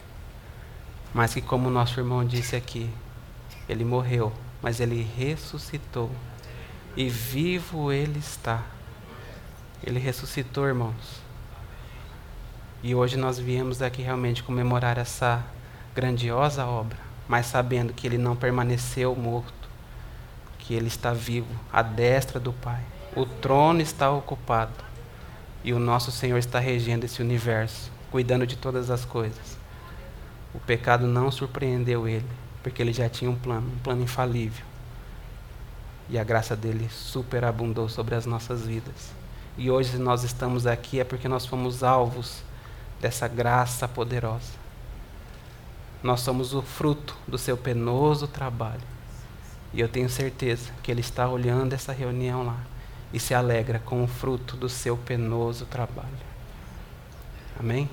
mas 1.14 1.34
que, 1.34 1.42
como 1.42 1.70
nosso 1.70 2.00
irmão 2.00 2.24
disse 2.24 2.56
aqui, 2.56 2.90
ele 3.68 3.84
morreu, 3.84 4.32
mas 4.62 4.80
ele 4.80 5.02
ressuscitou. 5.18 6.12
E 6.96 7.10
vivo 7.10 7.92
ele 7.92 8.20
está. 8.20 8.64
Ele 9.84 10.00
ressuscitou, 10.00 10.66
irmãos. 10.66 11.22
E 12.82 12.94
hoje 12.94 13.18
nós 13.18 13.40
viemos 13.40 13.82
aqui 13.82 14.02
realmente 14.02 14.44
comemorar 14.44 14.98
essa 14.98 15.44
grandiosa 15.96 16.66
obra, 16.66 16.98
mas 17.28 17.46
sabendo 17.48 17.94
que 17.94 18.08
ele 18.08 18.18
não 18.18 18.36
permaneceu 18.36 19.16
morto, 19.16 19.70
que 20.60 20.74
ele 20.74 20.88
está 20.88 21.14
vivo, 21.14 21.54
à 21.72 21.82
destra 21.82 22.40
do 22.40 22.54
Pai. 22.54 22.82
O 23.16 23.26
trono 23.26 23.82
está 23.82 24.12
ocupado 24.12 24.86
e 25.64 25.74
o 25.74 25.80
nosso 25.80 26.12
Senhor 26.12 26.38
está 26.38 26.60
regendo 26.60 27.06
esse 27.06 27.22
universo, 27.22 27.92
cuidando 28.12 28.46
de 28.46 28.56
todas 28.56 28.90
as 28.90 29.04
coisas. 29.04 29.58
O 30.54 30.60
pecado 30.60 31.06
não 31.06 31.30
surpreendeu 31.32 32.08
ele, 32.08 32.26
porque 32.64 32.82
ele 32.82 32.94
já 32.94 33.10
tinha 33.10 33.30
um 33.30 33.36
plano, 33.36 33.68
um 33.68 33.80
plano 33.80 34.04
infalível. 34.04 34.66
E 36.10 36.18
a 36.18 36.24
graça 36.24 36.56
dele 36.56 36.88
superabundou 36.90 37.90
sobre 37.90 38.16
as 38.16 38.26
nossas 38.26 38.66
vidas. 38.66 39.12
E 39.58 39.70
hoje 39.70 39.98
nós 39.98 40.24
estamos 40.24 40.66
aqui 40.66 41.00
é 41.00 41.04
porque 41.04 41.28
nós 41.28 41.46
fomos 41.46 41.84
alvos 41.84 42.44
dessa 43.02 43.28
graça 43.28 43.88
poderosa. 43.88 44.67
Nós 46.02 46.22
somos 46.22 46.54
o 46.54 46.62
fruto 46.62 47.16
do 47.28 47.38
seu 47.38 47.58
penoso 47.58 48.28
trabalho. 48.28 48.82
E 49.74 49.80
eu 49.80 49.90
tenho 49.90 50.10
certeza 50.10 50.72
que 50.82 50.92
ele 50.92 51.02
está 51.02 51.28
olhando 51.28 51.74
essa 51.74 51.92
reunião 51.92 52.46
lá 52.46 52.58
e 53.12 53.20
se 53.20 53.34
alegra 53.34 53.80
com 53.80 54.04
o 54.04 54.08
fruto 54.08 54.56
do 54.56 54.70
seu 54.70 54.98
penoso 54.98 55.66
trabalho. 55.66 56.08
Amém? 57.60 57.90